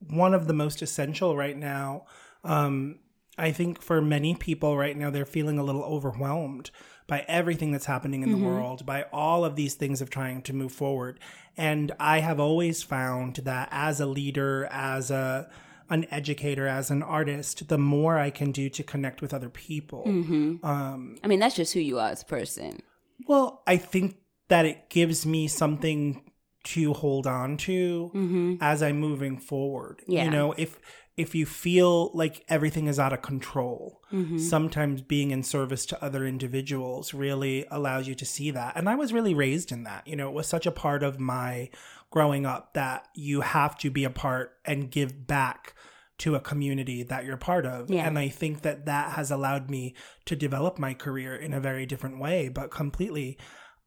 one 0.09 0.33
of 0.33 0.47
the 0.47 0.53
most 0.53 0.81
essential 0.81 1.35
right 1.35 1.57
now 1.57 2.05
um, 2.45 2.99
I 3.37 3.51
think 3.51 3.81
for 3.81 4.01
many 4.01 4.35
people 4.35 4.77
right 4.77 4.95
now, 4.95 5.09
they're 5.09 5.25
feeling 5.25 5.59
a 5.59 5.63
little 5.63 5.83
overwhelmed 5.83 6.71
by 7.07 7.25
everything 7.27 7.71
that's 7.71 7.85
happening 7.85 8.23
in 8.23 8.29
mm-hmm. 8.29 8.41
the 8.41 8.47
world, 8.47 8.85
by 8.85 9.03
all 9.11 9.45
of 9.45 9.55
these 9.55 9.75
things 9.75 10.01
of 10.01 10.09
trying 10.09 10.41
to 10.43 10.53
move 10.53 10.71
forward. 10.71 11.19
And 11.57 11.91
I 11.99 12.19
have 12.19 12.39
always 12.39 12.81
found 12.81 13.37
that 13.37 13.69
as 13.71 13.99
a 13.99 14.05
leader, 14.05 14.67
as 14.71 15.11
a 15.11 15.49
an 15.87 16.07
educator, 16.09 16.67
as 16.67 16.89
an 16.89 17.03
artist, 17.03 17.67
the 17.67 17.77
more 17.77 18.17
I 18.17 18.31
can 18.31 18.51
do 18.51 18.69
to 18.69 18.83
connect 18.83 19.21
with 19.21 19.35
other 19.35 19.49
people. 19.49 20.03
Mm-hmm. 20.07 20.65
Um, 20.65 21.17
I 21.23 21.27
mean, 21.27 21.39
that's 21.39 21.55
just 21.55 21.73
who 21.73 21.79
you 21.79 21.99
are 21.99 22.09
as 22.09 22.23
a 22.23 22.25
person. 22.25 22.81
Well, 23.27 23.61
I 23.67 23.77
think 23.77 24.17
that 24.47 24.65
it 24.65 24.89
gives 24.89 25.27
me 25.27 25.47
something 25.47 26.31
to 26.63 26.93
hold 26.93 27.27
on 27.27 27.57
to 27.57 28.11
mm-hmm. 28.15 28.55
as 28.61 28.81
I'm 28.81 28.99
moving 28.99 29.37
forward. 29.37 30.01
Yeah. 30.07 30.23
You 30.23 30.31
know, 30.31 30.53
if 30.57 30.79
if 31.17 31.33
you 31.33 31.45
feel 31.45 32.11
like 32.13 32.43
everything 32.49 32.87
is 32.87 32.99
out 32.99 33.13
of 33.13 33.21
control, 33.21 34.01
mm-hmm. 34.11 34.37
sometimes 34.37 35.01
being 35.01 35.31
in 35.31 35.43
service 35.43 35.85
to 35.85 36.03
other 36.03 36.25
individuals 36.25 37.13
really 37.13 37.65
allows 37.71 38.07
you 38.07 38.15
to 38.15 38.25
see 38.25 38.51
that. 38.51 38.73
And 38.75 38.89
I 38.89 38.95
was 38.95 39.13
really 39.13 39.33
raised 39.33 39.71
in 39.71 39.83
that. 39.83 40.05
You 40.07 40.17
know, 40.17 40.27
it 40.27 40.33
was 40.33 40.47
such 40.47 40.65
a 40.65 40.71
part 40.71 41.03
of 41.03 41.19
my 41.19 41.69
growing 42.11 42.45
up 42.45 42.73
that 42.73 43.07
you 43.13 43.41
have 43.41 43.77
to 43.77 43.89
be 43.89 44.03
a 44.03 44.09
part 44.09 44.57
and 44.65 44.91
give 44.91 45.25
back 45.25 45.73
to 46.17 46.35
a 46.35 46.39
community 46.39 47.03
that 47.03 47.25
you're 47.25 47.37
part 47.37 47.65
of. 47.65 47.89
Yeah. 47.89 48.07
And 48.07 48.17
I 48.17 48.29
think 48.29 48.61
that 48.61 48.85
that 48.85 49.13
has 49.13 49.31
allowed 49.31 49.69
me 49.69 49.93
to 50.25 50.35
develop 50.35 50.79
my 50.79 50.93
career 50.93 51.35
in 51.35 51.53
a 51.53 51.59
very 51.59 51.85
different 51.85 52.19
way, 52.19 52.49
but 52.49 52.71
completely 52.71 53.37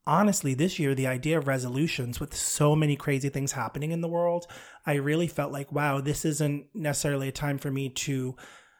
honestly, 0.09 0.55
this 0.55 0.79
year, 0.79 0.95
the 0.95 1.07
idea 1.07 1.37
of 1.37 1.47
resolutions 1.47 2.19
with 2.19 2.35
so 2.35 2.75
many 2.75 2.95
crazy 2.95 3.29
things 3.29 3.51
happening 3.51 3.91
in 3.91 4.01
the 4.01 4.07
world, 4.07 4.47
I 4.85 4.95
really 4.95 5.27
felt 5.27 5.51
like, 5.51 5.71
wow, 5.71 6.01
this 6.01 6.25
isn't 6.25 6.65
necessarily 6.73 7.27
a 7.27 7.31
time 7.31 7.59
for 7.59 7.69
me 7.69 7.89
to 7.89 8.35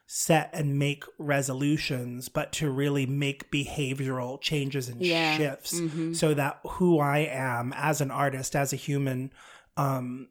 set 0.07 0.49
and 0.53 0.79
make 0.79 1.03
resolutions, 1.19 2.29
but 2.29 2.51
to 2.53 2.71
really 2.71 3.05
make 3.05 3.51
behavioral 3.51 4.41
changes 4.41 4.89
and 4.89 4.99
yeah. 4.99 5.37
shifts 5.37 5.79
mm-hmm. 5.79 6.13
so 6.13 6.33
that 6.33 6.59
who 6.67 6.99
I 6.99 7.19
am 7.19 7.73
as 7.77 8.01
an 8.01 8.09
artist, 8.09 8.55
as 8.55 8.73
a 8.73 8.75
human, 8.75 9.31
um, 9.77 10.29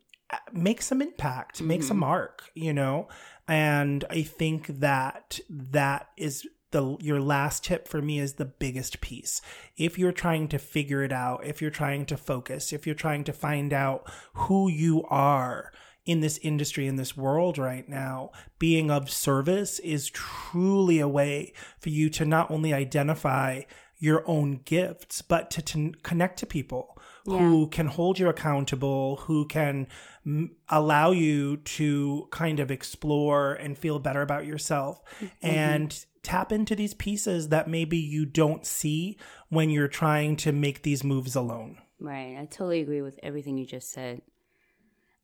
makes 0.52 0.86
some 0.86 1.00
impact, 1.00 1.58
mm-hmm. 1.58 1.68
makes 1.68 1.90
a 1.90 1.94
mark, 1.94 2.50
you 2.54 2.72
know? 2.72 3.06
And 3.46 4.04
I 4.10 4.22
think 4.22 4.66
that 4.80 5.38
that 5.48 6.08
is 6.16 6.44
the 6.70 6.96
your 7.00 7.20
last 7.20 7.64
tip 7.64 7.88
for 7.88 8.02
me 8.02 8.18
is 8.18 8.34
the 8.34 8.44
biggest 8.44 9.00
piece. 9.00 9.40
If 9.76 9.98
you're 9.98 10.12
trying 10.12 10.48
to 10.48 10.58
figure 10.58 11.02
it 11.02 11.12
out, 11.12 11.44
if 11.44 11.62
you're 11.62 11.70
trying 11.70 12.06
to 12.06 12.16
focus, 12.16 12.72
if 12.72 12.86
you're 12.86 12.94
trying 12.94 13.24
to 13.24 13.32
find 13.32 13.72
out 13.72 14.10
who 14.34 14.68
you 14.68 15.04
are 15.04 15.72
in 16.04 16.20
this 16.20 16.38
industry 16.38 16.86
in 16.86 16.96
this 16.96 17.16
world 17.16 17.58
right 17.58 17.88
now, 17.88 18.30
being 18.58 18.90
of 18.90 19.10
service 19.10 19.78
is 19.80 20.10
truly 20.10 21.00
a 21.00 21.08
way 21.08 21.52
for 21.78 21.90
you 21.90 22.08
to 22.10 22.24
not 22.24 22.50
only 22.50 22.72
identify 22.72 23.62
your 23.98 24.22
own 24.26 24.60
gifts, 24.64 25.22
but 25.22 25.50
to, 25.50 25.60
to 25.60 25.92
connect 26.02 26.38
to 26.38 26.46
people 26.46 26.98
yeah. 27.26 27.38
who 27.38 27.66
can 27.68 27.86
hold 27.86 28.18
you 28.18 28.28
accountable, 28.28 29.16
who 29.16 29.44
can 29.46 29.86
m- 30.24 30.54
allow 30.68 31.10
you 31.10 31.56
to 31.58 32.28
kind 32.30 32.60
of 32.60 32.70
explore 32.70 33.54
and 33.54 33.76
feel 33.76 33.98
better 33.98 34.22
about 34.22 34.46
yourself. 34.46 35.02
Mm-hmm. 35.20 35.46
And 35.46 36.06
tap 36.22 36.52
into 36.52 36.74
these 36.74 36.94
pieces 36.94 37.48
that 37.48 37.68
maybe 37.68 37.96
you 37.96 38.26
don't 38.26 38.66
see 38.66 39.18
when 39.48 39.70
you're 39.70 39.88
trying 39.88 40.36
to 40.36 40.52
make 40.52 40.82
these 40.82 41.04
moves 41.04 41.34
alone. 41.34 41.78
Right. 42.00 42.36
I 42.38 42.44
totally 42.44 42.80
agree 42.80 43.02
with 43.02 43.18
everything 43.22 43.58
you 43.58 43.66
just 43.66 43.90
said. 43.90 44.22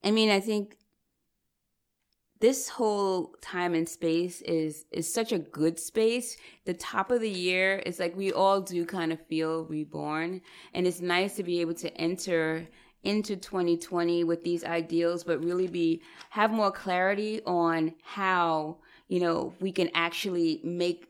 I 0.03 0.11
mean, 0.11 0.31
I 0.31 0.41
think 0.41 0.77
this 2.41 2.69
whole 2.69 3.35
time 3.41 3.75
and 3.75 3.89
space 3.89 4.43
is 4.43 4.85
is 4.91 5.13
such 5.13 5.33
a 5.33 5.39
good 5.39 5.79
space. 5.79 6.37
The 6.67 6.75
top 6.75 7.11
of 7.11 7.21
the 7.21 7.31
year 7.31 7.79
is 7.87 7.99
like 7.99 8.17
we 8.17 8.33
all 8.33 8.61
do 8.61 8.85
kind 8.85 9.13
of 9.13 9.27
feel 9.27 9.65
reborn 9.65 10.43
and 10.75 10.87
it's 10.87 11.01
nice 11.01 11.37
to 11.37 11.43
be 11.43 11.61
able 11.61 11.75
to 11.75 11.97
enter 11.97 12.69
into 13.03 13.37
2020 13.37 14.25
with 14.25 14.43
these 14.45 14.65
ideals 14.65 15.25
but 15.25 15.45
really 15.45 15.67
be 15.67 16.03
have 16.31 16.51
more 16.51 16.71
clarity 16.71 17.41
on 17.47 17.95
how 18.03 18.79
you 19.09 19.21
know, 19.21 19.55
we 19.61 19.73
can 19.73 19.91
actually 19.95 20.61
make 20.65 21.09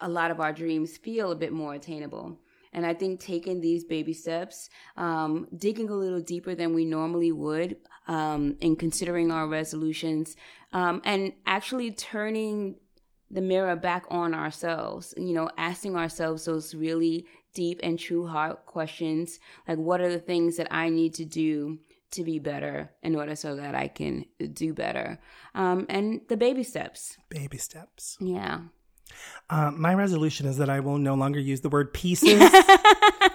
a 0.00 0.08
lot 0.08 0.30
of 0.30 0.40
our 0.40 0.52
dreams 0.52 0.96
feel 0.96 1.32
a 1.32 1.36
bit 1.36 1.52
more 1.52 1.74
attainable. 1.74 2.38
And 2.72 2.86
I 2.86 2.94
think 2.94 3.20
taking 3.20 3.60
these 3.60 3.84
baby 3.84 4.14
steps, 4.14 4.70
um, 4.96 5.46
digging 5.56 5.90
a 5.90 5.94
little 5.94 6.20
deeper 6.20 6.54
than 6.54 6.74
we 6.74 6.84
normally 6.84 7.30
would, 7.30 7.76
um, 8.08 8.56
in 8.60 8.76
considering 8.76 9.30
our 9.30 9.46
resolutions, 9.46 10.36
um, 10.72 11.02
and 11.04 11.32
actually 11.46 11.90
turning 11.92 12.76
the 13.30 13.42
mirror 13.42 13.76
back 13.76 14.04
on 14.10 14.34
ourselves, 14.34 15.14
you 15.16 15.32
know, 15.32 15.50
asking 15.56 15.96
ourselves 15.96 16.44
those 16.44 16.74
really 16.74 17.26
deep 17.54 17.80
and 17.82 17.98
true 17.98 18.26
heart 18.26 18.64
questions 18.66 19.38
like, 19.68 19.78
what 19.78 20.00
are 20.00 20.10
the 20.10 20.18
things 20.18 20.56
that 20.56 20.68
I 20.70 20.88
need 20.88 21.14
to 21.14 21.24
do 21.24 21.78
to 22.12 22.24
be 22.24 22.38
better 22.38 22.90
in 23.02 23.16
order 23.16 23.34
so 23.36 23.56
that 23.56 23.74
I 23.74 23.88
can 23.88 24.24
do 24.52 24.72
better. 24.72 25.18
Um, 25.54 25.86
and 25.88 26.20
the 26.28 26.36
baby 26.36 26.62
steps. 26.62 27.16
Baby 27.28 27.58
steps. 27.58 28.16
Yeah. 28.20 28.60
Uh, 29.50 29.70
my 29.70 29.94
resolution 29.94 30.46
is 30.46 30.56
that 30.58 30.70
I 30.70 30.80
will 30.80 30.98
no 30.98 31.14
longer 31.14 31.40
use 31.40 31.60
the 31.60 31.68
word 31.68 31.92
pieces. 31.92 32.40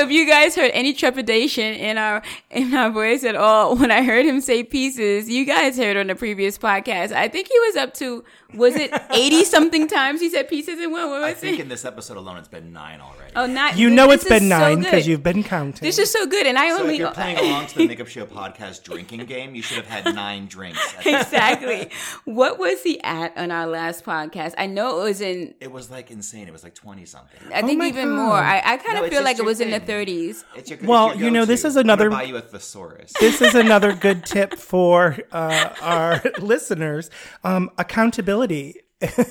so 0.00 0.06
if 0.06 0.12
you 0.12 0.26
guys 0.26 0.56
heard 0.56 0.70
any 0.72 0.94
trepidation 0.94 1.74
in 1.74 1.98
our 1.98 2.22
in 2.50 2.72
our 2.72 2.90
voice 2.90 3.22
at 3.22 3.36
all 3.36 3.76
when 3.80 3.90
I 3.90 4.02
heard 4.02 4.24
him 4.24 4.40
say 4.40 4.64
pieces, 4.64 5.28
you 5.28 5.44
guys 5.44 5.76
heard 5.76 5.98
on 5.98 6.06
the 6.06 6.14
previous 6.14 6.56
podcast. 6.56 7.12
I 7.12 7.28
think 7.28 7.48
he 7.48 7.58
was 7.60 7.76
up 7.76 7.92
to 7.94 8.24
was 8.54 8.76
it 8.76 8.90
eighty 9.10 9.44
something 9.44 9.86
times 9.86 10.22
he 10.22 10.30
said 10.30 10.48
pieces 10.48 10.80
in 10.80 10.90
one. 10.90 11.10
What 11.10 11.20
was 11.20 11.24
I 11.24 11.34
think 11.34 11.58
it? 11.58 11.62
in 11.62 11.68
this 11.68 11.84
episode 11.84 12.16
alone, 12.16 12.38
it's 12.38 12.48
been 12.48 12.72
nine 12.72 13.02
already. 13.02 13.32
Oh, 13.36 13.44
not 13.46 13.76
you 13.76 13.90
know 13.90 14.10
it's 14.10 14.24
been 14.24 14.48
nine 14.48 14.78
because 14.78 15.04
so 15.04 15.10
you've 15.10 15.22
been 15.22 15.44
counting. 15.44 15.84
This 15.84 15.98
is 15.98 16.10
so 16.10 16.26
good, 16.26 16.46
and 16.46 16.58
I 16.58 16.70
so 16.70 16.82
only. 16.82 16.94
if 16.94 17.00
you're 17.00 17.12
playing 17.12 17.38
along 17.38 17.66
to 17.66 17.78
the 17.78 17.86
Makeup 17.86 18.08
Show 18.08 18.24
podcast 18.24 18.82
drinking 18.82 19.26
game, 19.26 19.54
you 19.54 19.62
should 19.62 19.84
have 19.84 20.04
had 20.04 20.14
nine 20.14 20.46
drinks. 20.46 20.80
exactly. 21.04 21.90
what 22.24 22.58
was 22.58 22.82
he 22.82 23.00
at 23.02 23.36
on 23.36 23.50
our 23.50 23.66
last 23.66 24.04
podcast? 24.04 24.54
I 24.56 24.66
know 24.66 25.00
it 25.00 25.04
was 25.04 25.20
in. 25.20 25.54
It 25.60 25.70
was 25.70 25.90
like 25.90 26.10
insane. 26.10 26.48
It 26.48 26.52
was 26.52 26.64
like 26.64 26.74
twenty 26.74 27.04
something. 27.04 27.38
I 27.52 27.60
think 27.60 27.82
oh 27.82 27.86
even 27.86 28.08
God. 28.08 28.16
more. 28.16 28.38
I, 28.38 28.62
I 28.64 28.76
kind 28.78 28.96
of 28.98 29.04
no, 29.04 29.10
feel 29.10 29.22
like 29.22 29.38
it 29.38 29.44
was 29.44 29.60
in 29.60 29.70
the 29.70 29.80
their 29.90 29.98
thirties. 29.98 30.44
It's 30.54 30.70
your, 30.70 30.78
Well, 30.82 31.10
it's 31.10 31.18
your 31.18 31.24
you 31.26 31.30
know, 31.30 31.44
this 31.44 31.64
is 31.64 31.76
another- 31.76 32.06
I'm 32.06 32.10
buy 32.12 32.22
you 32.24 32.36
a 32.36 32.40
thesaurus. 32.40 33.12
this 33.20 33.40
is 33.42 33.54
another 33.54 33.92
good 33.92 34.24
tip 34.24 34.54
for 34.56 35.16
uh, 35.32 35.70
our 35.82 36.22
listeners 36.40 37.10
um, 37.44 37.70
accountability 37.78 38.76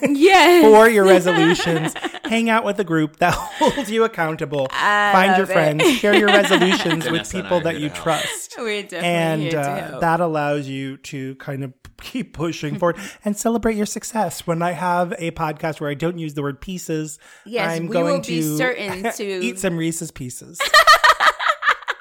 Yes. 0.02 0.64
for 0.74 0.90
your 0.90 1.06
resolutions 1.06 1.94
hang 2.26 2.50
out 2.50 2.64
with 2.64 2.80
a 2.80 2.84
group 2.84 3.18
that 3.18 3.34
holds 3.60 3.92
you 3.92 4.04
accountable 4.04 4.68
find 4.72 5.38
your 5.38 5.46
it. 5.46 5.54
friends 5.54 5.84
share 6.00 6.16
your 6.18 6.30
resolutions 6.30 7.06
with 7.10 7.22
Danessa 7.22 7.34
and 7.36 7.38
I 7.38 7.42
people 7.44 7.60
that 7.62 7.80
you 7.80 7.90
help. 7.90 8.02
trust 8.04 8.56
We're 8.58 8.82
definitely 8.82 9.08
and 9.10 9.42
here 9.44 9.52
to 9.52 9.60
uh, 9.62 9.88
help. 9.90 10.02
that 10.02 10.20
allows 10.22 10.68
you 10.68 10.98
to 10.98 11.36
kind 11.36 11.64
of 11.64 11.79
keep 12.02 12.34
pushing 12.34 12.78
forward 12.78 12.98
and 13.26 13.38
celebrate 13.38 13.76
your 13.76 13.86
success 13.86 14.46
when 14.48 14.62
i 14.62 14.72
have 14.72 15.14
a 15.18 15.32
podcast 15.32 15.80
where 15.82 15.90
i 15.90 15.94
don't 15.94 16.18
use 16.18 16.34
the 16.34 16.42
word 16.42 16.60
pieces 16.62 17.20
Yes, 17.46 17.72
i'm 17.78 17.88
we 17.88 17.94
going 17.94 18.14
will 18.16 18.20
be 18.22 18.42
to 18.42 18.58
certain 18.58 19.04
to- 19.18 19.24
eat 19.44 19.60
some 19.60 19.78
reese's 19.78 20.12
pieces 20.12 20.60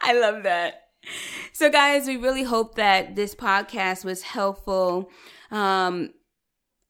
I 0.02 0.18
love 0.18 0.44
that. 0.44 0.84
So, 1.52 1.68
guys, 1.70 2.06
we 2.06 2.16
really 2.16 2.42
hope 2.42 2.76
that 2.76 3.14
this 3.14 3.34
podcast 3.34 4.06
was 4.06 4.22
helpful. 4.22 5.10
Um, 5.50 6.14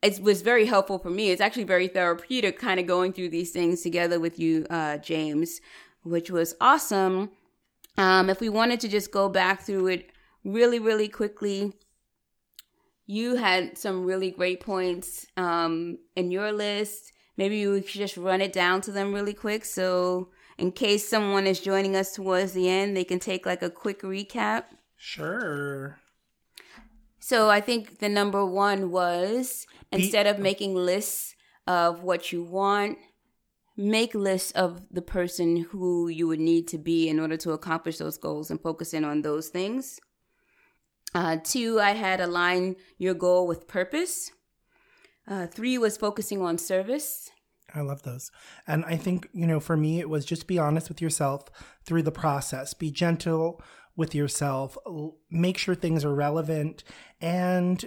it 0.02 0.20
was 0.22 0.42
very 0.42 0.66
helpful 0.66 1.00
for 1.00 1.10
me. 1.10 1.30
It's 1.30 1.40
actually 1.40 1.64
very 1.64 1.88
therapeutic, 1.88 2.60
kind 2.60 2.78
of 2.78 2.86
going 2.86 3.12
through 3.12 3.30
these 3.30 3.50
things 3.50 3.82
together 3.82 4.20
with 4.20 4.38
you, 4.38 4.66
uh, 4.70 4.98
James, 4.98 5.60
which 6.04 6.30
was 6.30 6.54
awesome. 6.60 7.30
Um, 7.96 8.30
if 8.30 8.40
we 8.40 8.48
wanted 8.48 8.78
to 8.80 8.88
just 8.88 9.10
go 9.10 9.28
back 9.28 9.62
through 9.62 9.88
it 9.88 10.10
really, 10.44 10.78
really 10.78 11.08
quickly, 11.08 11.72
you 13.08 13.36
had 13.36 13.78
some 13.78 14.04
really 14.04 14.30
great 14.30 14.60
points 14.60 15.26
um, 15.38 15.98
in 16.14 16.30
your 16.30 16.52
list. 16.52 17.10
Maybe 17.38 17.66
we 17.66 17.80
could 17.80 17.90
just 17.90 18.18
run 18.18 18.42
it 18.42 18.52
down 18.52 18.82
to 18.82 18.92
them 18.92 19.14
really 19.14 19.32
quick. 19.32 19.64
So, 19.64 20.28
in 20.58 20.72
case 20.72 21.08
someone 21.08 21.46
is 21.46 21.58
joining 21.58 21.96
us 21.96 22.12
towards 22.12 22.52
the 22.52 22.68
end, 22.68 22.96
they 22.96 23.04
can 23.04 23.18
take 23.18 23.46
like 23.46 23.62
a 23.62 23.70
quick 23.70 24.02
recap. 24.02 24.64
sure 24.98 25.98
So, 27.18 27.48
I 27.48 27.62
think 27.62 27.98
the 27.98 28.10
number 28.10 28.44
one 28.44 28.90
was 28.90 29.66
instead 29.90 30.26
of 30.26 30.38
making 30.38 30.74
lists 30.74 31.34
of 31.66 32.02
what 32.02 32.30
you 32.30 32.42
want, 32.42 32.98
make 33.74 34.14
lists 34.14 34.50
of 34.50 34.82
the 34.90 35.02
person 35.02 35.64
who 35.70 36.08
you 36.08 36.28
would 36.28 36.40
need 36.40 36.68
to 36.68 36.78
be 36.78 37.08
in 37.08 37.18
order 37.18 37.38
to 37.38 37.52
accomplish 37.52 37.96
those 37.96 38.18
goals 38.18 38.50
and 38.50 38.60
focus 38.60 38.92
in 38.92 39.02
on 39.02 39.22
those 39.22 39.48
things. 39.48 39.98
Uh, 41.14 41.38
two, 41.42 41.80
I 41.80 41.92
had 41.92 42.20
align 42.20 42.76
your 42.98 43.14
goal 43.14 43.46
with 43.46 43.66
purpose. 43.66 44.30
Uh, 45.26 45.46
three 45.46 45.78
was 45.78 45.96
focusing 45.96 46.42
on 46.42 46.58
service. 46.58 47.30
I 47.74 47.82
love 47.82 48.02
those. 48.02 48.30
And 48.66 48.84
I 48.86 48.96
think, 48.96 49.28
you 49.32 49.46
know, 49.46 49.60
for 49.60 49.76
me, 49.76 50.00
it 50.00 50.08
was 50.08 50.24
just 50.24 50.46
be 50.46 50.58
honest 50.58 50.88
with 50.88 51.02
yourself 51.02 51.44
through 51.84 52.02
the 52.02 52.12
process. 52.12 52.72
Be 52.72 52.90
gentle 52.90 53.62
with 53.96 54.14
yourself. 54.14 54.78
Make 55.30 55.58
sure 55.58 55.74
things 55.74 56.04
are 56.04 56.14
relevant 56.14 56.84
and 57.20 57.86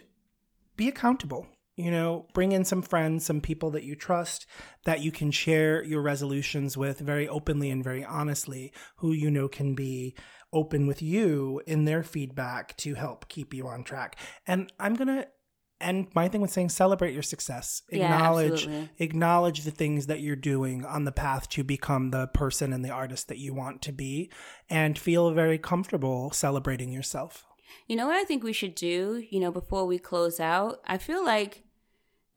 be 0.75 0.87
accountable. 0.87 1.47
You 1.77 1.89
know, 1.89 2.27
bring 2.33 2.51
in 2.51 2.63
some 2.65 2.81
friends, 2.83 3.25
some 3.25 3.41
people 3.41 3.71
that 3.71 3.83
you 3.83 3.95
trust, 3.95 4.45
that 4.85 5.01
you 5.01 5.11
can 5.11 5.31
share 5.31 5.83
your 5.83 6.01
resolutions 6.01 6.77
with 6.77 6.99
very 6.99 7.27
openly 7.27 7.71
and 7.71 7.83
very 7.83 8.03
honestly, 8.03 8.71
who 8.97 9.13
you 9.13 9.31
know 9.31 9.47
can 9.47 9.73
be 9.73 10.15
open 10.53 10.87
with 10.87 11.01
you 11.01 11.61
in 11.65 11.85
their 11.85 12.03
feedback 12.03 12.75
to 12.77 12.95
help 12.95 13.27
keep 13.29 13.53
you 13.53 13.67
on 13.67 13.83
track. 13.83 14.17
And 14.45 14.71
I'm 14.79 14.95
going 14.95 15.07
to 15.07 15.27
end 15.79 16.07
my 16.13 16.27
thing 16.27 16.41
with 16.41 16.51
saying 16.51 16.69
celebrate 16.69 17.13
your 17.13 17.23
success. 17.23 17.81
Acknowledge 17.89 18.63
absolutely. 18.65 18.89
acknowledge 18.99 19.63
the 19.63 19.71
things 19.71 20.07
that 20.07 20.21
you're 20.21 20.35
doing 20.35 20.85
on 20.85 21.05
the 21.05 21.11
path 21.11 21.49
to 21.49 21.63
become 21.63 22.11
the 22.11 22.27
person 22.27 22.71
and 22.71 22.85
the 22.85 22.89
artist 22.89 23.27
that 23.27 23.39
you 23.39 23.53
want 23.53 23.81
to 23.81 23.91
be 23.91 24.31
and 24.69 24.97
feel 24.97 25.31
very 25.31 25.57
comfortable 25.57 26.31
celebrating 26.31 26.91
yourself. 26.91 27.45
You 27.87 27.95
know 27.95 28.07
what 28.07 28.15
I 28.15 28.23
think 28.23 28.43
we 28.43 28.53
should 28.53 28.75
do, 28.75 29.23
you 29.29 29.39
know, 29.39 29.51
before 29.51 29.85
we 29.85 29.97
close 29.97 30.39
out? 30.39 30.79
I 30.85 30.97
feel 30.97 31.23
like, 31.25 31.63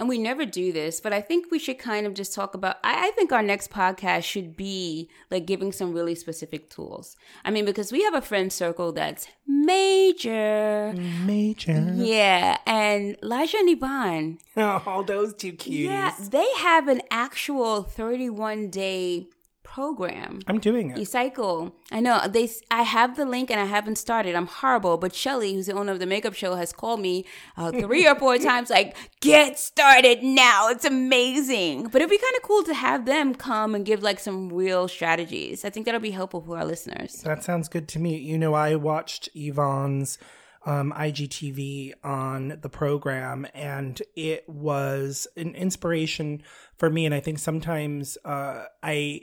and 0.00 0.08
we 0.08 0.18
never 0.18 0.44
do 0.44 0.72
this, 0.72 1.00
but 1.00 1.12
I 1.12 1.20
think 1.20 1.50
we 1.50 1.58
should 1.58 1.78
kind 1.78 2.06
of 2.06 2.14
just 2.14 2.34
talk 2.34 2.54
about. 2.54 2.76
I, 2.82 3.08
I 3.08 3.10
think 3.12 3.30
our 3.32 3.42
next 3.42 3.70
podcast 3.70 4.24
should 4.24 4.56
be 4.56 5.08
like 5.30 5.46
giving 5.46 5.70
some 5.72 5.92
really 5.92 6.14
specific 6.16 6.68
tools. 6.68 7.16
I 7.44 7.50
mean, 7.50 7.64
because 7.64 7.92
we 7.92 8.02
have 8.02 8.14
a 8.14 8.20
friend 8.20 8.52
circle 8.52 8.92
that's 8.92 9.28
major. 9.46 10.92
Major. 11.24 11.92
Yeah. 11.94 12.58
And 12.66 13.16
Elijah 13.22 13.58
and 13.58 13.68
Yvonne, 13.70 14.38
Oh, 14.56 14.82
all 14.86 15.02
those 15.04 15.34
two 15.34 15.52
cuties. 15.52 15.84
yeah, 15.84 16.14
they 16.20 16.46
have 16.58 16.88
an 16.88 17.02
actual 17.10 17.82
31 17.82 18.70
day 18.70 19.28
program. 19.74 20.38
I'm 20.46 20.60
doing 20.60 20.90
it. 20.90 20.98
You 20.98 21.04
cycle. 21.04 21.74
I 21.90 21.98
know 21.98 22.28
they. 22.28 22.48
I 22.70 22.82
have 22.82 23.16
the 23.16 23.24
link 23.24 23.50
and 23.50 23.58
I 23.58 23.64
haven't 23.64 23.96
started. 23.96 24.36
I'm 24.36 24.46
horrible, 24.46 24.98
but 24.98 25.12
Shelly, 25.12 25.52
who's 25.52 25.66
the 25.66 25.72
owner 25.72 25.90
of 25.90 25.98
the 25.98 26.06
makeup 26.06 26.34
show, 26.34 26.54
has 26.54 26.72
called 26.72 27.00
me 27.00 27.24
uh, 27.56 27.72
three 27.72 28.06
or 28.06 28.14
four 28.14 28.38
times. 28.50 28.70
Like, 28.70 28.96
get 29.20 29.58
started 29.58 30.22
now. 30.22 30.68
It's 30.68 30.84
amazing. 30.84 31.88
But 31.88 31.96
it'd 31.96 32.08
be 32.08 32.18
kind 32.18 32.36
of 32.36 32.42
cool 32.44 32.62
to 32.62 32.74
have 32.74 33.04
them 33.04 33.34
come 33.34 33.74
and 33.74 33.84
give 33.84 34.00
like 34.00 34.20
some 34.20 34.48
real 34.52 34.86
strategies. 34.86 35.64
I 35.64 35.70
think 35.70 35.86
that'll 35.86 36.00
be 36.00 36.12
helpful 36.12 36.40
for 36.40 36.56
our 36.56 36.64
listeners. 36.64 37.22
That 37.22 37.42
sounds 37.42 37.68
good 37.68 37.88
to 37.88 37.98
me. 37.98 38.16
You 38.16 38.38
know, 38.38 38.54
I 38.54 38.76
watched 38.76 39.28
Yvonne's 39.34 40.18
um, 40.66 40.94
IGTV 40.96 41.94
on 42.04 42.58
the 42.62 42.68
program, 42.68 43.44
and 43.54 44.00
it 44.14 44.48
was 44.48 45.26
an 45.36 45.56
inspiration 45.56 46.44
for 46.76 46.88
me. 46.88 47.06
And 47.06 47.14
I 47.14 47.18
think 47.18 47.40
sometimes 47.40 48.16
uh, 48.24 48.66
I 48.84 49.22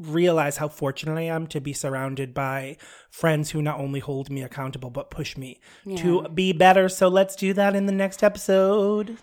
realize 0.00 0.56
how 0.56 0.68
fortunate 0.68 1.18
I 1.18 1.22
am 1.22 1.46
to 1.48 1.60
be 1.60 1.72
surrounded 1.72 2.32
by 2.32 2.76
friends 3.10 3.50
who 3.50 3.60
not 3.60 3.78
only 3.78 4.00
hold 4.00 4.30
me 4.30 4.42
accountable 4.42 4.90
but 4.90 5.10
push 5.10 5.36
me 5.36 5.60
to 5.96 6.28
be 6.28 6.52
better. 6.52 6.88
So 6.88 7.08
let's 7.08 7.36
do 7.36 7.52
that 7.52 7.76
in 7.76 7.86
the 7.86 7.92
next 7.92 8.22
episode. 8.22 9.18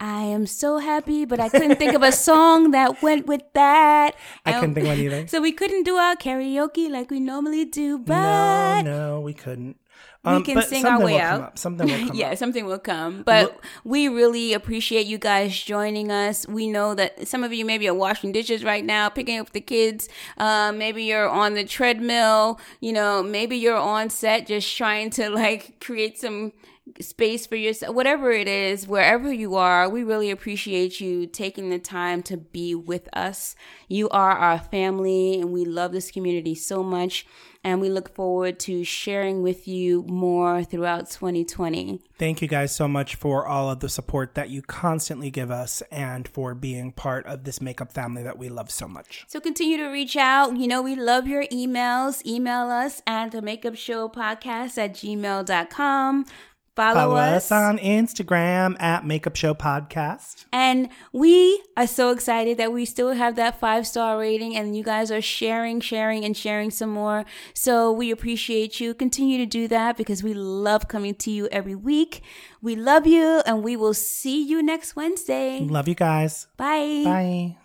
I 0.00 0.22
am 0.22 0.46
so 0.46 0.78
happy, 0.78 1.24
but 1.24 1.38
I 1.38 1.48
couldn't 1.48 1.76
think 1.76 1.94
of 1.94 2.02
a 2.02 2.10
song 2.10 2.72
that 2.72 3.02
went 3.02 3.26
with 3.26 3.42
that. 3.54 4.16
I 4.44 4.54
couldn't 4.54 4.74
think 4.74 4.86
of 4.88 4.90
one 4.90 4.98
either. 4.98 5.28
So 5.28 5.40
we 5.40 5.52
couldn't 5.52 5.84
do 5.84 5.94
our 5.94 6.16
karaoke 6.16 6.90
like 6.90 7.08
we 7.08 7.20
normally 7.20 7.64
do, 7.64 7.98
No, 7.98 8.04
but 8.04 8.82
no, 8.82 9.20
we 9.20 9.32
couldn't. 9.32 9.76
We 10.24 10.30
Um, 10.30 10.44
can 10.44 10.54
but 10.54 10.68
sing 10.68 10.84
our 10.86 11.00
way 11.00 11.18
out. 11.18 11.40
Up. 11.40 11.58
Something 11.58 11.88
will 11.88 11.98
come 12.08 12.16
yeah, 12.16 12.30
up. 12.30 12.38
something 12.38 12.64
will 12.64 12.78
come. 12.78 13.22
But 13.24 13.58
we 13.84 14.08
really 14.08 14.52
appreciate 14.52 15.06
you 15.06 15.18
guys 15.18 15.58
joining 15.60 16.12
us. 16.12 16.46
We 16.46 16.68
know 16.68 16.94
that 16.94 17.26
some 17.26 17.42
of 17.42 17.52
you 17.52 17.64
maybe 17.64 17.88
are 17.88 17.94
washing 17.94 18.30
dishes 18.32 18.62
right 18.62 18.84
now, 18.84 19.08
picking 19.08 19.40
up 19.40 19.50
the 19.52 19.60
kids. 19.60 20.08
Uh, 20.38 20.72
maybe 20.72 21.02
you're 21.04 21.28
on 21.28 21.54
the 21.54 21.64
treadmill. 21.64 22.60
You 22.80 22.92
know, 22.92 23.22
maybe 23.22 23.56
you're 23.56 23.76
on 23.76 24.10
set 24.10 24.46
just 24.46 24.76
trying 24.76 25.10
to 25.10 25.28
like 25.30 25.80
create 25.80 26.18
some 26.20 26.52
space 27.00 27.46
for 27.46 27.56
yourself. 27.56 27.94
Whatever 27.94 28.32
it 28.32 28.48
is, 28.48 28.86
wherever 28.86 29.32
you 29.32 29.54
are, 29.54 29.88
we 29.88 30.02
really 30.02 30.30
appreciate 30.30 31.00
you 31.00 31.26
taking 31.26 31.70
the 31.70 31.78
time 31.78 32.22
to 32.24 32.36
be 32.36 32.74
with 32.74 33.08
us. 33.12 33.54
You 33.88 34.08
are 34.10 34.32
our 34.32 34.58
family, 34.58 35.40
and 35.40 35.52
we 35.52 35.64
love 35.64 35.92
this 35.92 36.10
community 36.10 36.54
so 36.54 36.82
much. 36.82 37.26
And 37.64 37.80
we 37.80 37.90
look 37.90 38.12
forward 38.12 38.58
to 38.60 38.82
sharing 38.82 39.40
with 39.40 39.68
you 39.68 40.02
more 40.08 40.64
throughout 40.64 41.08
2020. 41.10 42.00
Thank 42.18 42.42
you 42.42 42.48
guys 42.48 42.74
so 42.74 42.88
much 42.88 43.14
for 43.14 43.46
all 43.46 43.70
of 43.70 43.78
the 43.78 43.88
support 43.88 44.34
that 44.34 44.50
you 44.50 44.62
constantly 44.62 45.30
give 45.30 45.52
us 45.52 45.80
and 45.92 46.26
for 46.26 46.56
being 46.56 46.90
part 46.90 47.24
of 47.26 47.44
this 47.44 47.60
makeup 47.60 47.92
family 47.92 48.24
that 48.24 48.36
we 48.36 48.48
love 48.48 48.72
so 48.72 48.88
much. 48.88 49.24
So 49.28 49.38
continue 49.38 49.76
to 49.76 49.86
reach 49.86 50.16
out. 50.16 50.56
You 50.56 50.66
know, 50.66 50.82
we 50.82 50.96
love 50.96 51.28
your 51.28 51.44
emails. 51.52 52.26
Email 52.26 52.68
us 52.68 53.00
at 53.06 53.30
the 53.30 53.40
makeup 53.40 53.76
show 53.76 54.08
podcast 54.08 54.76
at 54.76 54.94
gmail.com. 54.94 56.26
Follow, 56.74 56.94
Follow 56.94 57.16
us. 57.16 57.50
us 57.50 57.52
on 57.52 57.78
Instagram 57.78 58.80
at 58.80 59.04
Makeup 59.04 59.36
Show 59.36 59.52
Podcast. 59.52 60.46
And 60.52 60.88
we 61.12 61.62
are 61.76 61.86
so 61.86 62.10
excited 62.10 62.56
that 62.56 62.72
we 62.72 62.86
still 62.86 63.12
have 63.12 63.36
that 63.36 63.60
five 63.60 63.86
star 63.86 64.18
rating 64.18 64.56
and 64.56 64.74
you 64.74 64.82
guys 64.82 65.10
are 65.10 65.20
sharing, 65.20 65.80
sharing, 65.80 66.24
and 66.24 66.34
sharing 66.34 66.70
some 66.70 66.88
more. 66.88 67.26
So 67.52 67.92
we 67.92 68.10
appreciate 68.10 68.80
you. 68.80 68.94
Continue 68.94 69.36
to 69.38 69.46
do 69.46 69.68
that 69.68 69.98
because 69.98 70.22
we 70.22 70.32
love 70.32 70.88
coming 70.88 71.14
to 71.16 71.30
you 71.30 71.46
every 71.48 71.74
week. 71.74 72.22
We 72.62 72.74
love 72.74 73.06
you 73.06 73.42
and 73.44 73.62
we 73.62 73.76
will 73.76 73.94
see 73.94 74.42
you 74.42 74.62
next 74.62 74.96
Wednesday. 74.96 75.60
Love 75.60 75.88
you 75.88 75.94
guys. 75.94 76.46
Bye. 76.56 77.02
Bye. 77.04 77.56